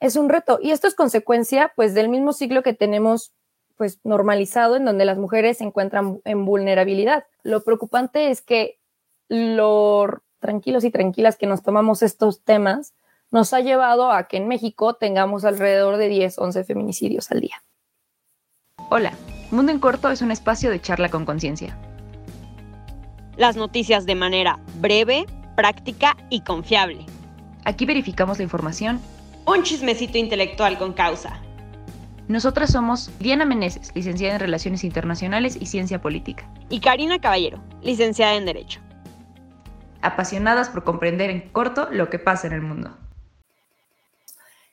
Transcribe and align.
es 0.00 0.16
un 0.16 0.28
reto. 0.28 0.58
Y 0.62 0.70
esto 0.70 0.86
es 0.86 0.94
consecuencia, 0.94 1.72
pues, 1.76 1.94
del 1.94 2.08
mismo 2.08 2.32
ciclo 2.32 2.62
que 2.62 2.74
tenemos, 2.74 3.32
pues, 3.76 4.00
normalizado, 4.04 4.76
en 4.76 4.84
donde 4.84 5.04
las 5.04 5.18
mujeres 5.18 5.58
se 5.58 5.64
encuentran 5.64 6.20
en 6.24 6.44
vulnerabilidad. 6.44 7.24
Lo 7.42 7.62
preocupante 7.62 8.30
es 8.30 8.42
que 8.42 8.78
lo 9.28 10.22
tranquilos 10.40 10.84
y 10.84 10.90
tranquilas 10.90 11.36
que 11.36 11.46
nos 11.46 11.62
tomamos 11.62 12.02
estos 12.02 12.42
temas 12.42 12.94
nos 13.30 13.52
ha 13.52 13.60
llevado 13.60 14.10
a 14.10 14.28
que 14.28 14.36
en 14.38 14.48
México 14.48 14.94
tengamos 14.94 15.44
alrededor 15.44 15.96
de 15.96 16.08
10, 16.08 16.38
11 16.38 16.64
feminicidios 16.64 17.30
al 17.30 17.40
día. 17.40 17.62
Hola, 18.90 19.12
Mundo 19.50 19.72
en 19.72 19.80
Corto 19.80 20.10
es 20.10 20.22
un 20.22 20.30
espacio 20.30 20.70
de 20.70 20.80
charla 20.80 21.10
con 21.10 21.26
conciencia. 21.26 21.76
Las 23.36 23.56
noticias 23.56 24.06
de 24.06 24.14
manera 24.14 24.58
breve, 24.80 25.26
práctica 25.56 26.16
y 26.30 26.40
confiable. 26.40 27.04
Aquí 27.64 27.84
verificamos 27.84 28.38
la 28.38 28.44
información. 28.44 29.00
Un 29.48 29.62
chismecito 29.62 30.18
intelectual 30.18 30.76
con 30.76 30.92
causa. 30.92 31.40
Nosotras 32.28 32.70
somos 32.70 33.10
Diana 33.18 33.46
Meneses, 33.46 33.90
licenciada 33.94 34.34
en 34.34 34.40
Relaciones 34.40 34.84
Internacionales 34.84 35.56
y 35.58 35.64
Ciencia 35.64 36.02
Política. 36.02 36.46
Y 36.68 36.80
Karina 36.80 37.18
Caballero, 37.18 37.58
licenciada 37.80 38.34
en 38.34 38.44
Derecho. 38.44 38.80
Apasionadas 40.02 40.68
por 40.68 40.84
comprender 40.84 41.30
en 41.30 41.48
corto 41.48 41.88
lo 41.90 42.10
que 42.10 42.18
pasa 42.18 42.46
en 42.46 42.52
el 42.52 42.60
mundo. 42.60 42.94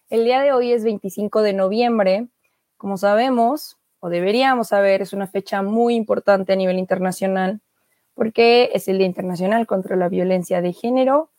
El 0.10 0.26
día 0.26 0.42
de 0.42 0.52
hoy 0.52 0.74
es 0.74 0.84
25 0.84 1.42
de 1.42 1.54
noviembre. 1.54 2.28
Como 2.76 2.98
sabemos, 2.98 3.78
o 4.02 4.10
deberíamos 4.10 4.68
saber, 4.68 5.02
es 5.02 5.14
una 5.14 5.28
fecha 5.28 5.62
muy 5.62 5.96
importante 5.96 6.52
a 6.52 6.58
nivel 6.58 6.80
internacional 6.80 7.62
porque 8.14 8.72
es 8.74 8.90
el 8.90 8.98
Día 8.98 9.08
Internacional 9.08 9.68
contra 9.68 9.96
la 9.96 10.10
Violencia 10.10 10.62
de 10.62 10.74
Género, 10.74 11.30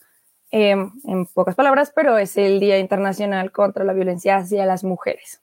em, 0.51 0.93
en 1.05 1.27
pocas 1.27 1.55
palabras, 1.55 1.93
pero 1.95 2.19
es 2.19 2.37
el 2.37 2.61
Día 2.61 2.79
Internacional 2.79 3.53
contra 3.53 3.85
la 3.85 3.93
Violencia 3.93 4.37
hacia 4.37 4.67
las 4.67 4.85
Mujeres. 4.85 5.43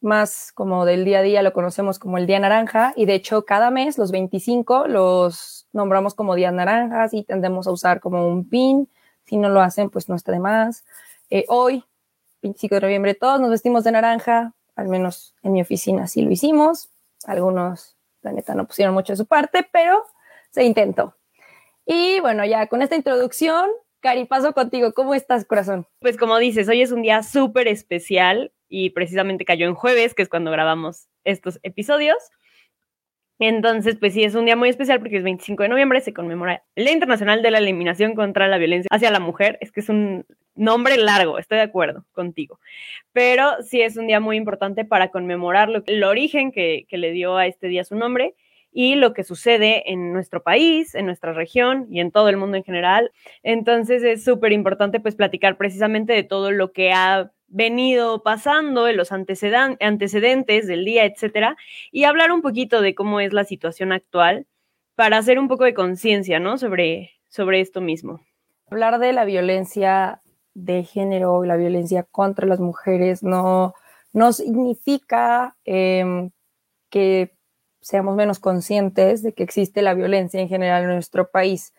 Más 0.00 0.52
como 0.52 0.86
del 0.86 1.04
día 1.04 1.18
a 1.18 1.22
día 1.22 1.42
lo 1.42 1.52
conocemos 1.52 1.98
como 1.98 2.16
el 2.16 2.26
Día 2.26 2.40
Naranja 2.40 2.94
y 2.96 3.04
de 3.04 3.14
hecho 3.14 3.44
cada 3.44 3.70
mes, 3.70 3.98
los 3.98 4.10
25, 4.12 4.88
los 4.88 5.60
nombramos 5.72 6.14
como 6.14 6.34
Días 6.34 6.52
Naranjas 6.52 7.12
y 7.14 7.22
tendemos 7.22 7.66
a 7.66 7.70
usar 7.70 8.00
como 8.00 8.26
un 8.26 8.48
pin. 8.48 8.88
Si 9.24 9.36
no 9.36 9.48
lo 9.48 9.60
hacen, 9.60 9.90
pues 9.90 10.08
no 10.08 10.16
está 10.16 10.32
de 10.32 10.40
más. 10.40 10.84
Eh, 11.28 11.44
hoy, 11.48 11.84
25 12.42 12.76
de 12.76 12.80
noviembre, 12.80 13.14
todos 13.14 13.40
nos 13.40 13.50
vestimos 13.50 13.84
de 13.84 13.92
naranja, 13.92 14.54
al 14.74 14.88
menos 14.88 15.34
en 15.42 15.52
mi 15.52 15.60
oficina 15.60 16.06
sí 16.06 16.22
lo 16.22 16.30
hicimos. 16.30 16.90
Algunos, 17.24 17.96
la 18.22 18.32
neta, 18.32 18.54
no 18.54 18.66
pusieron 18.66 18.94
mucho 18.94 19.12
de 19.12 19.18
su 19.18 19.26
parte, 19.26 19.68
pero 19.70 20.04
se 20.50 20.64
intentó. 20.64 21.14
Y 21.84 22.20
bueno, 22.20 22.44
ya 22.44 22.66
con 22.66 22.82
esta 22.82 22.96
introducción, 22.96 23.68
Cari, 24.00 24.24
paso 24.24 24.54
contigo. 24.54 24.94
¿Cómo 24.94 25.14
estás, 25.14 25.44
corazón? 25.44 25.86
Pues 26.00 26.16
como 26.16 26.38
dices, 26.38 26.68
hoy 26.70 26.80
es 26.80 26.90
un 26.90 27.02
día 27.02 27.22
súper 27.22 27.68
especial 27.68 28.50
y 28.66 28.90
precisamente 28.90 29.44
cayó 29.44 29.66
en 29.66 29.74
jueves, 29.74 30.14
que 30.14 30.22
es 30.22 30.28
cuando 30.30 30.50
grabamos 30.50 31.08
estos 31.24 31.60
episodios. 31.62 32.16
Entonces, 33.38 33.96
pues 33.96 34.14
sí, 34.14 34.24
es 34.24 34.34
un 34.34 34.46
día 34.46 34.56
muy 34.56 34.70
especial 34.70 35.00
porque 35.00 35.18
es 35.18 35.22
25 35.22 35.62
de 35.64 35.68
noviembre, 35.68 36.00
se 36.00 36.14
conmemora 36.14 36.64
el 36.76 36.84
Día 36.84 36.94
Internacional 36.94 37.42
de 37.42 37.50
la 37.50 37.58
Eliminación 37.58 38.14
contra 38.14 38.48
la 38.48 38.56
Violencia 38.56 38.88
hacia 38.90 39.10
la 39.10 39.20
Mujer. 39.20 39.58
Es 39.60 39.70
que 39.70 39.80
es 39.80 39.90
un 39.90 40.24
nombre 40.54 40.96
largo, 40.96 41.38
estoy 41.38 41.58
de 41.58 41.64
acuerdo 41.64 42.06
contigo. 42.12 42.58
Pero 43.12 43.62
sí 43.62 43.82
es 43.82 43.98
un 43.98 44.06
día 44.06 44.20
muy 44.20 44.38
importante 44.38 44.86
para 44.86 45.10
conmemorar 45.10 45.68
lo, 45.68 45.82
el 45.86 46.04
origen 46.04 46.52
que, 46.52 46.86
que 46.88 46.96
le 46.96 47.12
dio 47.12 47.36
a 47.36 47.46
este 47.46 47.68
día 47.68 47.84
su 47.84 47.96
nombre 47.96 48.34
y 48.72 48.94
lo 48.94 49.14
que 49.14 49.24
sucede 49.24 49.90
en 49.90 50.12
nuestro 50.12 50.42
país, 50.42 50.94
en 50.94 51.06
nuestra 51.06 51.32
región 51.32 51.86
y 51.90 52.00
en 52.00 52.10
todo 52.10 52.28
el 52.28 52.36
mundo 52.36 52.56
en 52.56 52.64
general. 52.64 53.10
Entonces 53.42 54.02
es 54.02 54.24
súper 54.24 54.52
importante 54.52 55.00
pues 55.00 55.16
platicar 55.16 55.56
precisamente 55.56 56.12
de 56.12 56.22
todo 56.22 56.50
lo 56.50 56.72
que 56.72 56.92
ha 56.92 57.32
venido 57.50 58.22
pasando, 58.22 58.86
en 58.86 58.96
los 58.96 59.10
antecedentes 59.12 60.66
del 60.66 60.84
día, 60.84 61.04
etcétera, 61.04 61.56
y 61.90 62.04
hablar 62.04 62.30
un 62.30 62.42
poquito 62.42 62.80
de 62.80 62.94
cómo 62.94 63.20
es 63.20 63.32
la 63.32 63.44
situación 63.44 63.92
actual 63.92 64.46
para 64.94 65.18
hacer 65.18 65.38
un 65.38 65.48
poco 65.48 65.64
de 65.64 65.74
conciencia, 65.74 66.38
¿no? 66.38 66.58
Sobre, 66.58 67.10
sobre 67.28 67.60
esto 67.60 67.80
mismo. 67.80 68.20
Hablar 68.70 69.00
de 69.00 69.12
la 69.12 69.24
violencia 69.24 70.22
de 70.54 70.84
género, 70.84 71.44
la 71.44 71.56
violencia 71.56 72.04
contra 72.04 72.46
las 72.46 72.60
mujeres, 72.60 73.22
no, 73.22 73.74
no 74.12 74.32
significa 74.32 75.56
em, 75.64 76.30
que 76.88 77.34
seamos 77.80 78.16
menos 78.16 78.38
conscientes 78.38 79.22
de 79.22 79.32
que 79.32 79.42
existe 79.42 79.82
la 79.82 79.94
violencia 79.94 80.40
en 80.40 80.48
general 80.48 80.84
en 80.84 80.90
nuestro 80.90 81.30
país. 81.30 81.74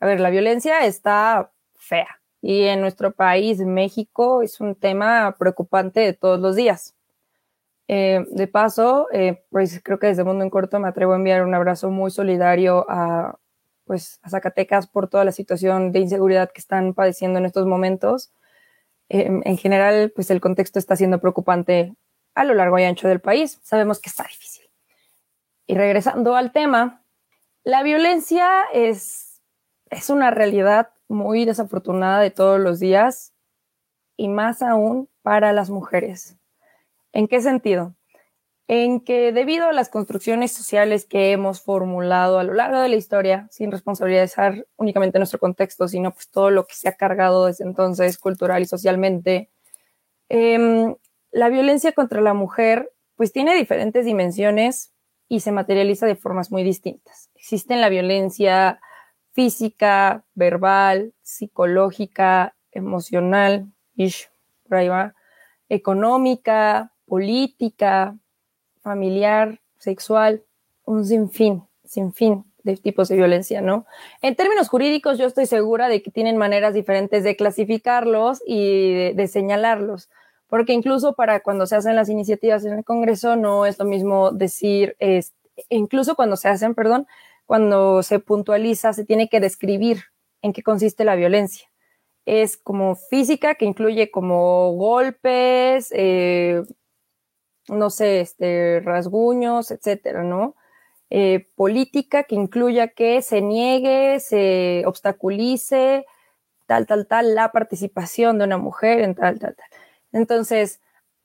A 0.00 0.06
ver, 0.06 0.20
la 0.20 0.30
violencia 0.30 0.86
está 0.86 1.52
fea, 1.76 2.20
y 2.42 2.64
en 2.64 2.80
nuestro 2.80 3.12
país, 3.12 3.58
México, 3.60 4.42
es 4.42 4.60
un 4.60 4.74
tema 4.74 5.34
preocupante 5.38 6.00
de 6.00 6.14
todos 6.14 6.40
los 6.40 6.56
días. 6.56 6.94
Eh, 7.88 8.24
de 8.30 8.46
paso, 8.46 9.08
eh, 9.12 9.44
pues 9.50 9.80
creo 9.82 9.98
que 9.98 10.06
desde 10.06 10.24
Mundo 10.24 10.44
en 10.44 10.50
Corto 10.50 10.78
me 10.78 10.88
atrevo 10.88 11.12
a 11.12 11.16
enviar 11.16 11.44
un 11.44 11.54
abrazo 11.54 11.90
muy 11.90 12.10
solidario 12.10 12.86
a, 12.88 13.38
pues, 13.84 14.20
a 14.22 14.30
Zacatecas 14.30 14.86
por 14.86 15.08
toda 15.08 15.24
la 15.24 15.32
situación 15.32 15.92
de 15.92 16.00
inseguridad 16.00 16.50
que 16.52 16.60
están 16.60 16.94
padeciendo 16.94 17.38
en 17.40 17.46
estos 17.46 17.66
momentos. 17.66 18.32
Eh, 19.08 19.28
en 19.44 19.58
general, 19.58 20.12
pues 20.14 20.30
el 20.30 20.40
contexto 20.40 20.78
está 20.78 20.96
siendo 20.96 21.20
preocupante 21.20 21.94
a 22.34 22.44
lo 22.44 22.54
largo 22.54 22.78
y 22.78 22.84
ancho 22.84 23.08
del 23.08 23.20
país. 23.20 23.58
Sabemos 23.64 24.00
que 24.00 24.08
está 24.10 24.24
difícil. 24.24 24.49
Y 25.70 25.74
regresando 25.74 26.34
al 26.34 26.50
tema, 26.50 27.04
la 27.62 27.84
violencia 27.84 28.64
es, 28.74 29.40
es 29.88 30.10
una 30.10 30.32
realidad 30.32 30.90
muy 31.06 31.44
desafortunada 31.44 32.18
de 32.18 32.32
todos 32.32 32.58
los 32.58 32.80
días 32.80 33.32
y 34.16 34.26
más 34.26 34.62
aún 34.62 35.08
para 35.22 35.52
las 35.52 35.70
mujeres. 35.70 36.36
¿En 37.12 37.28
qué 37.28 37.40
sentido? 37.40 37.94
En 38.66 38.98
que 38.98 39.30
debido 39.30 39.68
a 39.68 39.72
las 39.72 39.90
construcciones 39.90 40.50
sociales 40.50 41.04
que 41.04 41.30
hemos 41.30 41.62
formulado 41.62 42.40
a 42.40 42.42
lo 42.42 42.54
largo 42.54 42.80
de 42.80 42.88
la 42.88 42.96
historia, 42.96 43.46
sin 43.52 43.70
responsabilizar 43.70 44.66
únicamente 44.74 45.20
nuestro 45.20 45.38
contexto, 45.38 45.86
sino 45.86 46.10
pues 46.10 46.28
todo 46.30 46.50
lo 46.50 46.66
que 46.66 46.74
se 46.74 46.88
ha 46.88 46.96
cargado 46.96 47.46
desde 47.46 47.62
entonces 47.62 48.18
cultural 48.18 48.60
y 48.60 48.66
socialmente, 48.66 49.52
em, 50.28 50.96
la 51.30 51.48
violencia 51.48 51.92
contra 51.92 52.20
la 52.20 52.34
mujer 52.34 52.92
pues 53.14 53.30
tiene 53.32 53.54
diferentes 53.54 54.04
dimensiones 54.04 54.92
y 55.30 55.40
se 55.40 55.52
materializa 55.52 56.06
de 56.06 56.16
formas 56.16 56.50
muy 56.50 56.64
distintas. 56.64 57.30
Existe 57.36 57.76
la 57.76 57.88
violencia 57.88 58.80
física, 59.30 60.24
verbal, 60.34 61.14
psicológica, 61.22 62.56
emocional, 62.72 63.68
económica, 65.68 66.92
política, 67.06 68.18
familiar, 68.80 69.60
sexual, 69.78 70.42
un 70.84 71.06
sinfín, 71.06 71.62
sinfín 71.84 72.44
de 72.64 72.76
tipos 72.76 73.08
de 73.08 73.14
violencia, 73.14 73.60
¿no? 73.60 73.86
En 74.22 74.34
términos 74.34 74.68
jurídicos, 74.68 75.16
yo 75.16 75.26
estoy 75.26 75.46
segura 75.46 75.88
de 75.88 76.02
que 76.02 76.10
tienen 76.10 76.38
maneras 76.38 76.74
diferentes 76.74 77.22
de 77.22 77.36
clasificarlos 77.36 78.42
y 78.44 79.12
de, 79.12 79.28
señalarlos, 79.28 80.10
porque 80.50 80.72
incluso 80.72 81.14
para 81.14 81.40
cuando 81.40 81.66
se 81.66 81.76
hacen 81.76 81.96
las 81.96 82.08
iniciativas 82.08 82.64
en 82.64 82.74
el 82.74 82.84
Congreso 82.84 83.36
no 83.36 83.64
es 83.66 83.78
lo 83.78 83.84
mismo 83.84 84.32
decir, 84.32 84.96
incluso 85.68 86.16
cuando 86.16 86.36
se 86.36 86.48
hacen, 86.48 86.74
perdón, 86.74 87.06
cuando 87.46 88.02
se 88.02 88.18
puntualiza, 88.18 88.92
se 88.92 89.04
tiene 89.04 89.28
que 89.28 89.40
describir 89.40 90.04
en 90.42 90.52
qué 90.52 90.62
consiste 90.62 91.04
la 91.04 91.16
violencia. 91.16 91.68
Es 92.26 92.56
como 92.56 92.94
física, 92.94 93.54
que 93.54 93.64
incluye 93.64 94.10
como 94.10 94.72
golpes, 94.72 95.90
eh, 95.92 96.62
no 97.68 97.90
sé, 97.90 98.20
este, 98.20 98.80
rasguños, 98.80 99.70
etcétera, 99.70 100.22
¿no? 100.22 100.54
Eh, 101.10 101.48
política, 101.56 102.24
que 102.24 102.36
incluya 102.36 102.88
que 102.88 103.20
se 103.22 103.40
niegue, 103.40 104.20
se 104.20 104.84
obstaculice, 104.86 106.06
tal, 106.66 106.86
tal, 106.86 107.06
tal, 107.08 107.34
la 107.34 107.50
participación 107.52 108.38
de 108.38 108.44
una 108.44 108.58
mujer 108.58 109.00
en 109.00 109.14
tal, 109.16 109.40
tal, 109.40 109.56
tal. 109.56 109.66
Entonces, 110.12 110.80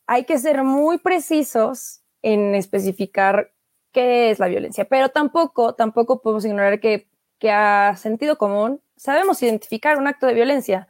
hay 0.08 0.26
que 0.26 0.38
ser 0.38 0.64
muy 0.64 0.98
precisos 0.98 2.02
en 2.22 2.56
especificar 2.56 3.52
qué 3.92 4.32
es 4.32 4.40
la 4.40 4.48
violencia, 4.48 4.86
pero 4.86 5.10
tampoco, 5.10 5.74
tampoco 5.74 6.22
podemos 6.22 6.46
ignorar 6.46 6.80
que, 6.80 7.08
que 7.40 7.52
a 7.52 7.96
sentido 7.96 8.38
común 8.38 8.82
sabemos 8.98 9.42
identificar 9.44 9.98
un 9.98 10.08
acto 10.08 10.28
de 10.28 10.34
violencia. 10.34 10.88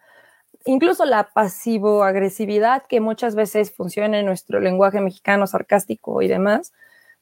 Incluso 0.66 1.06
la 1.06 1.30
pasivo-agresividad 1.30 2.84
que 2.88 3.00
muchas 3.00 3.36
veces 3.36 3.72
funciona 3.72 4.20
en 4.20 4.26
nuestro 4.26 4.60
lenguaje 4.60 5.00
mexicano 5.02 5.46
sarcástico 5.46 6.22
y 6.22 6.28
demás, 6.28 6.74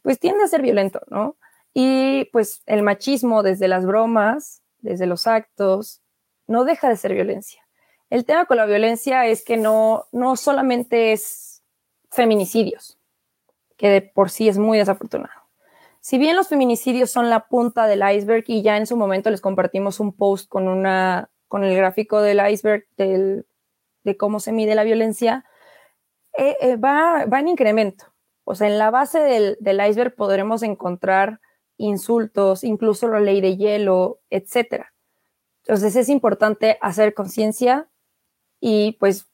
pues 0.01 0.19
tiende 0.19 0.43
a 0.43 0.47
ser 0.47 0.61
violento, 0.61 1.01
¿no? 1.09 1.35
Y 1.73 2.25
pues 2.31 2.61
el 2.67 2.83
machismo 2.83 3.43
desde 3.43 3.67
las 3.67 3.85
bromas, 3.85 4.61
desde 4.79 5.07
los 5.07 5.27
actos, 5.27 6.01
no 6.47 6.63
deja 6.65 6.87
de 6.87 6.97
ser 6.97 7.13
violencia. 7.13 7.62
El 8.13 8.25
tema 8.25 8.45
con 8.45 8.57
la 8.57 8.67
violencia 8.67 9.25
es 9.25 9.43
que 9.43 9.57
no, 9.57 10.05
no 10.11 10.35
solamente 10.35 11.13
es 11.13 11.63
feminicidios, 12.11 12.99
que 13.75 13.89
de 13.89 14.03
por 14.03 14.29
sí 14.29 14.47
es 14.47 14.59
muy 14.59 14.77
desafortunado. 14.77 15.33
Si 15.99 16.19
bien 16.19 16.35
los 16.35 16.47
feminicidios 16.47 17.09
son 17.09 17.31
la 17.31 17.47
punta 17.47 17.87
del 17.87 18.03
iceberg 18.07 18.43
y 18.45 18.61
ya 18.61 18.77
en 18.77 18.85
su 18.85 18.97
momento 18.97 19.31
les 19.31 19.41
compartimos 19.41 19.99
un 19.99 20.13
post 20.13 20.47
con 20.47 20.67
una 20.67 21.31
con 21.47 21.63
el 21.63 21.75
gráfico 21.75 22.21
del 22.21 22.39
iceberg 22.51 22.85
de 22.97 24.17
cómo 24.17 24.39
se 24.39 24.51
mide 24.51 24.75
la 24.75 24.83
violencia, 24.83 25.43
eh, 26.37 26.55
eh, 26.61 26.75
va, 26.75 27.25
va 27.25 27.39
en 27.39 27.47
incremento. 27.47 28.13
O 28.43 28.53
sea, 28.53 28.67
en 28.67 28.77
la 28.77 28.91
base 28.91 29.21
del, 29.21 29.57
del 29.59 29.83
iceberg 29.89 30.13
podremos 30.13 30.61
encontrar 30.61 31.39
insultos, 31.77 32.63
incluso 32.63 33.07
la 33.07 33.21
ley 33.21 33.41
de 33.41 33.57
hielo, 33.57 34.19
etcétera. 34.29 34.93
Entonces 35.63 35.95
es 35.95 36.09
importante 36.09 36.77
hacer 36.79 37.15
conciencia 37.15 37.89
y 38.65 38.93
pues 38.93 39.27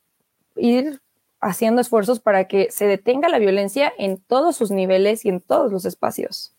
ir 0.56 1.02
haciendo 1.40 1.82
esfuerzos 1.82 2.20
para 2.20 2.48
que 2.48 2.72
se 2.72 2.88
detenga 2.88 3.30
la 3.30 3.38
violencia 3.38 3.94
en 4.00 4.18
todos 4.18 4.58
sus 4.58 4.72
niveles 4.72 5.24
y 5.24 5.30
en 5.30 5.40
todos 5.40 5.72
los 5.72 5.86
espacios. 5.86 6.56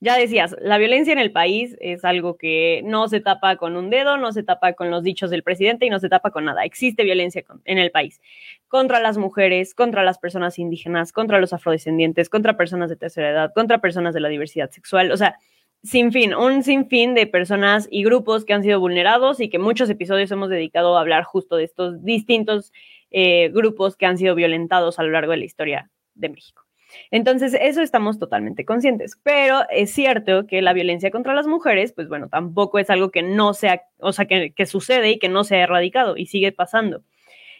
ya 0.00 0.16
decías, 0.16 0.54
la 0.60 0.78
violencia 0.78 1.12
en 1.12 1.18
el 1.18 1.32
país 1.32 1.76
es 1.80 2.04
algo 2.04 2.36
que 2.36 2.82
no 2.84 3.08
se 3.08 3.20
tapa 3.20 3.56
con 3.56 3.76
un 3.76 3.90
dedo, 3.90 4.16
no 4.16 4.30
se 4.30 4.44
tapa 4.44 4.74
con 4.74 4.90
los 4.90 5.02
dichos 5.02 5.28
del 5.30 5.42
presidente 5.42 5.86
y 5.86 5.90
no 5.90 5.98
se 5.98 6.08
tapa 6.08 6.30
con 6.30 6.44
nada. 6.44 6.64
Existe 6.64 7.02
violencia 7.02 7.42
en 7.64 7.78
el 7.78 7.90
país 7.90 8.20
contra 8.68 9.00
las 9.00 9.18
mujeres, 9.18 9.74
contra 9.74 10.04
las 10.04 10.18
personas 10.18 10.58
indígenas, 10.60 11.10
contra 11.10 11.40
los 11.40 11.52
afrodescendientes, 11.52 12.28
contra 12.28 12.56
personas 12.56 12.90
de 12.90 12.96
tercera 12.96 13.30
edad, 13.30 13.52
contra 13.54 13.78
personas 13.78 14.14
de 14.14 14.20
la 14.20 14.28
diversidad 14.28 14.70
sexual. 14.70 15.10
O 15.10 15.16
sea, 15.16 15.36
sin 15.82 16.12
fin, 16.12 16.34
un 16.34 16.62
sinfín 16.62 17.14
de 17.14 17.26
personas 17.26 17.88
y 17.90 18.02
grupos 18.02 18.44
que 18.44 18.52
han 18.52 18.62
sido 18.62 18.80
vulnerados 18.80 19.40
y 19.40 19.48
que 19.48 19.58
muchos 19.58 19.88
episodios 19.90 20.30
hemos 20.30 20.50
dedicado 20.50 20.96
a 20.96 21.00
hablar 21.00 21.24
justo 21.24 21.56
de 21.56 21.64
estos 21.64 22.04
distintos 22.04 22.72
eh, 23.10 23.50
grupos 23.50 23.96
que 23.96 24.06
han 24.06 24.18
sido 24.18 24.34
violentados 24.34 24.98
a 24.98 25.02
lo 25.02 25.10
largo 25.10 25.32
de 25.32 25.38
la 25.38 25.44
historia 25.44 25.90
de 26.14 26.28
México. 26.28 26.68
Entonces, 27.10 27.56
eso 27.60 27.82
estamos 27.82 28.18
totalmente 28.18 28.64
conscientes, 28.64 29.18
pero 29.22 29.60
es 29.70 29.90
cierto 29.90 30.46
que 30.46 30.62
la 30.62 30.72
violencia 30.72 31.10
contra 31.10 31.34
las 31.34 31.46
mujeres, 31.46 31.92
pues 31.92 32.08
bueno, 32.08 32.28
tampoco 32.28 32.78
es 32.78 32.90
algo 32.90 33.10
que 33.10 33.22
no 33.22 33.54
sea, 33.54 33.82
o 33.98 34.12
sea, 34.12 34.26
que, 34.26 34.66
sucede 34.66 35.10
y 35.12 35.18
que 35.18 35.28
no 35.28 35.44
se 35.44 35.56
ha 35.56 35.62
erradicado 35.62 36.16
y 36.16 36.26
sigue 36.26 36.52
pasando. 36.52 37.02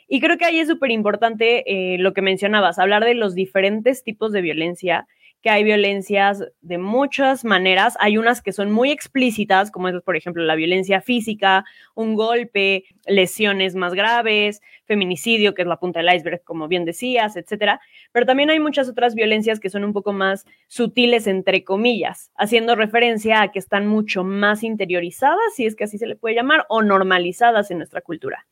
Y 0.08 0.20
creo 0.20 0.38
que 0.38 0.46
ahí 0.46 0.58
es 0.58 0.68
súper 0.68 0.90
importante 0.90 1.64
eh, 1.66 1.98
lo 1.98 2.14
que 2.14 2.22
mencionabas, 2.22 2.78
hablar 2.78 3.04
de 3.04 3.14
los 3.14 3.34
diferentes 3.34 4.02
tipos 4.02 4.32
de 4.32 4.40
violencia 4.40 5.06
que 5.42 5.50
hay 5.50 5.64
violencias 5.64 6.44
de 6.60 6.78
muchas 6.78 7.44
maneras. 7.44 7.96
Hay 8.00 8.18
unas 8.18 8.42
que 8.42 8.52
son 8.52 8.70
muy 8.70 8.90
explícitas, 8.90 9.70
como 9.70 9.88
es, 9.88 10.02
por 10.02 10.16
ejemplo, 10.16 10.42
la 10.42 10.56
violencia 10.56 11.00
física, 11.00 11.64
un 11.94 12.14
golpe, 12.14 12.84
lesiones 13.06 13.74
más 13.74 13.94
graves, 13.94 14.60
feminicidio, 14.84 15.54
que 15.54 15.62
es 15.62 15.68
la 15.68 15.78
punta 15.78 16.00
del 16.00 16.14
iceberg, 16.14 16.42
como 16.42 16.66
bien 16.68 16.84
decías, 16.84 17.36
etcétera. 17.36 17.80
Pero 18.12 18.26
también 18.26 18.50
hay 18.50 18.58
muchas 18.58 18.88
otras 18.88 19.14
violencias 19.14 19.60
que 19.60 19.70
son 19.70 19.84
un 19.84 19.92
poco 19.92 20.12
más 20.12 20.44
sutiles, 20.66 21.26
entre 21.26 21.62
comillas, 21.64 22.30
haciendo 22.36 22.74
referencia 22.74 23.42
a 23.42 23.52
que 23.52 23.58
están 23.58 23.86
mucho 23.86 24.24
más 24.24 24.62
interiorizadas, 24.62 25.54
si 25.54 25.66
es 25.66 25.76
que 25.76 25.84
así 25.84 25.98
se 25.98 26.06
le 26.06 26.16
puede 26.16 26.34
llamar, 26.34 26.66
o 26.68 26.82
normalizadas 26.82 27.70
en 27.70 27.78
nuestra 27.78 28.00
cultura. 28.00 28.46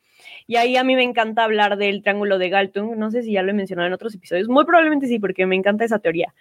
Y 0.47 0.57
ahí 0.57 0.77
a 0.77 0.85
mí 0.85 0.95
me 0.95 1.03
encanta 1.03 1.45
hablar 1.45 1.77
del 1.77 2.03
triángulo 2.03 2.39
de 2.39 2.49
Galtung. 2.49 2.97
No 2.97 3.11
sé 3.11 3.23
si 3.23 3.33
ya 3.33 3.43
lo 3.43 3.51
he 3.51 3.55
mencionado 3.55 3.87
en 3.89 3.93
otros 3.93 4.15
episodios. 4.15 4.49
Muy 4.49 4.65
probablemente 4.65 5.07
sí, 5.07 5.19
porque 5.19 5.47
me 5.47 5.57
encanta 5.57 5.85
esa 5.85 5.99
teoría 5.99 6.35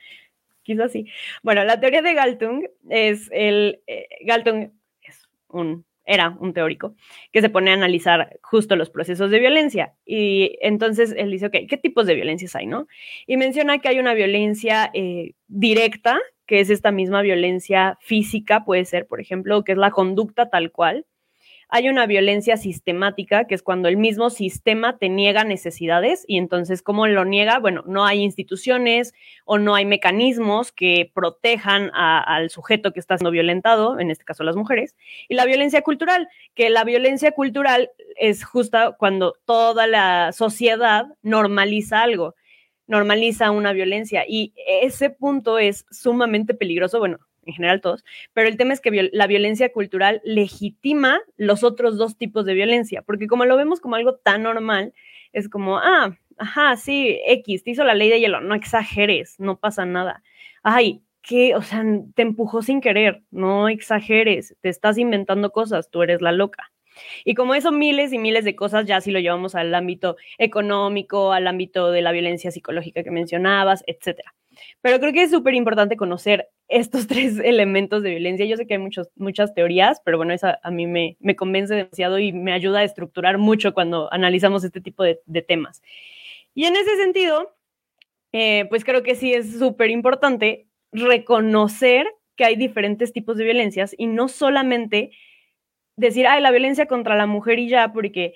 quizás 0.65 0.91
sí. 0.91 1.07
Bueno, 1.44 1.63
la 1.63 1.79
teoría 1.79 2.01
de 2.01 2.13
Galtung 2.13 2.65
es 2.89 3.29
el, 3.31 3.81
eh, 3.88 4.07
Galtung 4.25 4.71
es 5.03 5.29
un, 5.47 5.85
era 6.06 6.35
un 6.39 6.53
teórico 6.53 6.95
que 7.31 7.41
se 7.41 7.50
pone 7.50 7.71
a 7.71 7.75
analizar 7.75 8.38
justo 8.41 8.75
los 8.75 8.89
procesos 8.89 9.31
de 9.31 9.39
violencia. 9.39 9.94
Y 10.06 10.57
entonces 10.62 11.13
él 11.17 11.31
dice, 11.31 11.45
ok, 11.47 11.56
¿qué 11.69 11.77
tipos 11.77 12.07
de 12.07 12.15
violencias 12.15 12.56
hay, 12.56 12.67
no? 12.67 12.88
Y 13.27 13.38
menciona 13.38 13.79
que 13.79 13.88
hay 13.88 14.00
una 14.00 14.13
violencia 14.13 14.89
eh, 14.94 15.33
directa, 15.47 16.19
que 16.45 16.59
es 16.59 16.69
esta 16.69 16.91
misma 16.91 17.21
violencia 17.21 17.97
física, 18.01 18.65
puede 18.65 18.85
ser, 18.85 19.07
por 19.07 19.21
ejemplo, 19.21 19.63
que 19.63 19.71
es 19.71 19.77
la 19.77 19.91
conducta 19.91 20.50
tal 20.50 20.71
cual, 20.71 21.06
hay 21.69 21.89
una 21.89 22.06
violencia 22.06 22.57
sistemática, 22.57 23.45
que 23.45 23.56
es 23.56 23.63
cuando 23.63 23.88
el 23.88 23.97
mismo 23.97 24.29
sistema 24.29 24.97
te 24.97 25.09
niega 25.09 25.44
necesidades 25.44 26.23
y 26.27 26.38
entonces, 26.38 26.81
¿cómo 26.81 27.07
lo 27.07 27.25
niega? 27.25 27.59
Bueno, 27.59 27.83
no 27.85 28.06
hay 28.06 28.21
instituciones 28.21 29.13
o 29.45 29.57
no 29.57 29.75
hay 29.75 29.85
mecanismos 29.85 30.71
que 30.71 31.12
protejan 31.13 31.91
al 31.94 32.50
sujeto 32.50 32.94
que 32.94 33.00
está 33.00 33.17
siendo 33.17 33.31
violentado, 33.31 34.00
en 34.00 34.12
este 34.12 34.25
caso 34.25 34.44
las 34.44 34.56
mujeres. 34.56 34.95
Y 35.27 35.35
la 35.35 35.45
violencia 35.45 35.81
cultural, 35.81 36.27
que 36.53 36.69
la 36.69 36.83
violencia 36.83 37.31
cultural 37.31 37.91
es 38.17 38.44
justa 38.44 38.95
cuando 38.97 39.35
toda 39.45 39.88
la 39.88 40.31
sociedad 40.31 41.06
normaliza 41.21 42.01
algo 42.01 42.35
normaliza 42.88 43.51
una 43.51 43.73
violencia 43.73 44.25
y 44.27 44.53
ese 44.67 45.09
punto 45.09 45.57
es 45.57 45.85
sumamente 45.89 46.53
peligroso. 46.53 47.00
Bueno, 47.00 47.19
en 47.45 47.53
general 47.53 47.81
todos, 47.81 48.03
pero 48.33 48.47
el 48.47 48.57
tema 48.57 48.74
es 48.74 48.81
que 48.81 49.09
la 49.12 49.27
violencia 49.27 49.71
cultural 49.71 50.21
legitima 50.24 51.19
los 51.38 51.63
otros 51.63 51.97
dos 51.97 52.18
tipos 52.18 52.45
de 52.45 52.53
violencia, 52.53 53.01
porque 53.01 53.27
como 53.27 53.45
lo 53.45 53.57
vemos 53.57 53.80
como 53.80 53.95
algo 53.95 54.15
tan 54.15 54.44
normal, 54.44 54.94
es 55.31 55.50
como, 55.50 55.77
ah, 55.77 56.18
ajá, 56.38 56.75
sí, 56.77 57.19
X, 57.27 57.63
te 57.63 57.71
hizo 57.71 57.83
la 57.83 57.94
ley 57.94 58.09
de 58.09 58.19
hielo, 58.19 58.42
no 58.42 58.56
exageres, 58.56 59.36
no 59.39 59.59
pasa 59.59 59.86
nada. 59.86 60.24
Ay, 60.63 61.01
que, 61.21 61.56
o 61.56 61.62
sea, 61.62 61.83
te 62.15 62.21
empujó 62.21 62.62
sin 62.62 62.81
querer, 62.81 63.24
no 63.31 63.68
exageres, 63.68 64.56
te 64.62 64.69
estás 64.69 64.98
inventando 64.98 65.51
cosas, 65.51 65.89
tú 65.89 66.03
eres 66.03 66.21
la 66.21 66.31
loca. 66.31 66.71
Y 67.25 67.33
como 67.33 67.56
eso, 67.56 67.71
miles 67.71 68.13
y 68.13 68.19
miles 68.19 68.45
de 68.45 68.56
cosas, 68.56 68.86
ya 68.86 69.01
si 69.01 69.12
lo 69.12 69.19
llevamos 69.19 69.56
al 69.56 69.74
ámbito 69.75 70.15
económico, 70.38 71.33
al 71.33 71.48
ámbito 71.48 71.91
de 71.91 72.01
la 72.01 72.12
violencia 72.12 72.51
psicológica 72.51 73.03
que 73.03 73.12
mencionabas, 73.12 73.83
etcétera. 73.88 74.33
Pero 74.81 75.00
creo 75.00 75.12
que 75.12 75.24
es 75.24 75.31
súper 75.31 75.56
importante 75.56 75.98
conocer 75.98 76.50
estos 76.67 77.07
tres 77.07 77.39
elementos 77.39 78.03
de 78.03 78.12
violencia. 78.12 78.45
Yo 78.45 78.57
sé 78.57 78.67
que 78.67 78.75
hay 78.75 78.79
muchos, 78.79 79.09
muchas 79.15 79.53
teorías, 79.53 80.01
pero 80.03 80.17
bueno, 80.17 80.33
esa 80.33 80.59
a 80.63 80.71
mí 80.71 80.88
me, 80.88 81.17
me 81.19 81.35
convence 81.35 81.73
demasiado 81.73 82.19
y 82.19 82.31
me 82.31 82.53
ayuda 82.53 82.79
a 82.79 82.83
estructurar 82.83 83.38
mucho 83.38 83.73
cuando 83.73 84.12
analizamos 84.12 84.63
este 84.63 84.81
tipo 84.81 85.03
de, 85.03 85.19
temas. 85.47 85.81
Y 86.53 86.65
en 86.65 86.75
ese 86.75 86.95
sentido, 86.97 87.56
eh, 88.31 88.65
pues 88.69 88.83
creo 88.83 89.03
que 89.03 89.15
sí 89.15 89.33
es 89.33 89.59
súper 89.59 89.89
importante 89.89 90.67
reconocer 90.91 92.07
que 92.35 92.45
hay 92.45 92.56
diferentes 92.56 93.13
tipos 93.13 93.38
de 93.38 93.44
violencias 93.44 93.94
y 93.97 94.07
no 94.07 94.27
solamente 94.27 95.12
decir, 95.97 96.27
ay, 96.27 96.41
la 96.41 96.51
violencia 96.51 96.88
contra 96.88 97.15
la 97.15 97.25
mujer 97.25 97.59
y 97.59 97.69
ya, 97.69 97.94
porque 97.94 98.35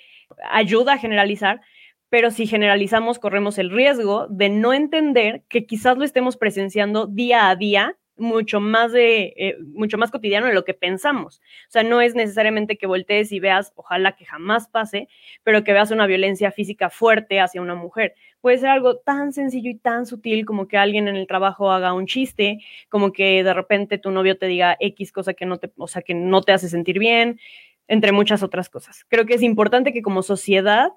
ayuda 0.50 0.94
a 0.94 0.98
generalizar, 0.98 1.62
pero 2.10 2.32
si 2.32 2.48
generalizamos 2.48 3.20
corremos 3.20 3.58
el 3.58 3.70
riesgo 3.70 4.28
de 4.30 4.50
no 4.50 4.74
entender 4.74 5.44
que 5.50 5.66
quizás 5.66 5.98
lo 5.98 6.06
estemos 6.06 6.38
presenciando 6.38 7.06
día 7.06 7.50
a 7.50 7.56
día 7.56 7.98
mucho 8.20 8.60
más 8.60 8.92
de 8.92 9.34
eh, 9.38 9.58
mucho 9.74 9.98
más 9.98 10.12
cotidiano 10.12 10.48
de 10.48 10.54
lo 10.54 10.66
que 10.66 10.74
pensamos. 10.74 11.42
O 11.68 11.72
sea, 11.72 11.84
no 11.84 12.02
es 12.02 12.16
necesariamente 12.16 12.78
que 12.78 12.88
voltees 12.88 13.32
y 13.32 13.40
veas, 13.40 13.74
ojalá 13.76 14.16
que 14.16 14.26
jamás 14.26 14.68
pase, 14.68 15.08
pero 15.44 15.64
que 15.64 15.74
veas 15.74 15.92
una 15.92 16.08
violencia 16.08 16.52
física 16.52 16.90
fuerte 16.90 17.40
hacia 17.40 17.62
una 17.62 17.76
mujer. 17.76 18.16
Puede 18.42 18.58
ser 18.58 18.70
algo 18.70 18.98
tan 18.98 19.34
sencillo 19.34 19.70
y 19.70 19.76
tan 19.76 20.06
sutil 20.06 20.46
como 20.46 20.68
que 20.68 20.78
alguien 20.78 21.08
en 21.08 21.16
el 21.16 21.28
trabajo 21.28 21.72
haga 21.72 21.94
un 21.94 22.06
chiste, 22.06 22.60
como 22.88 23.12
que 23.12 23.44
de 23.44 23.54
repente 23.54 23.98
tu 23.98 24.12
novio 24.12 24.38
te 24.38 24.48
diga 24.48 24.78
X 24.80 25.12
cosa 25.12 25.34
que 25.34 25.46
no 25.46 25.58
te, 25.58 25.72
o 25.78 25.88
sea, 25.88 26.02
que 26.02 26.14
no 26.14 26.42
te 26.42 26.54
hace 26.54 26.70
sentir 26.70 27.00
bien, 27.00 27.40
entre 27.88 28.12
muchas 28.12 28.44
otras 28.44 28.70
cosas. 28.70 29.06
Creo 29.10 29.26
que 29.26 29.34
es 29.34 29.42
importante 29.42 29.92
que 29.92 30.02
como 30.02 30.24
sociedad 30.24 30.92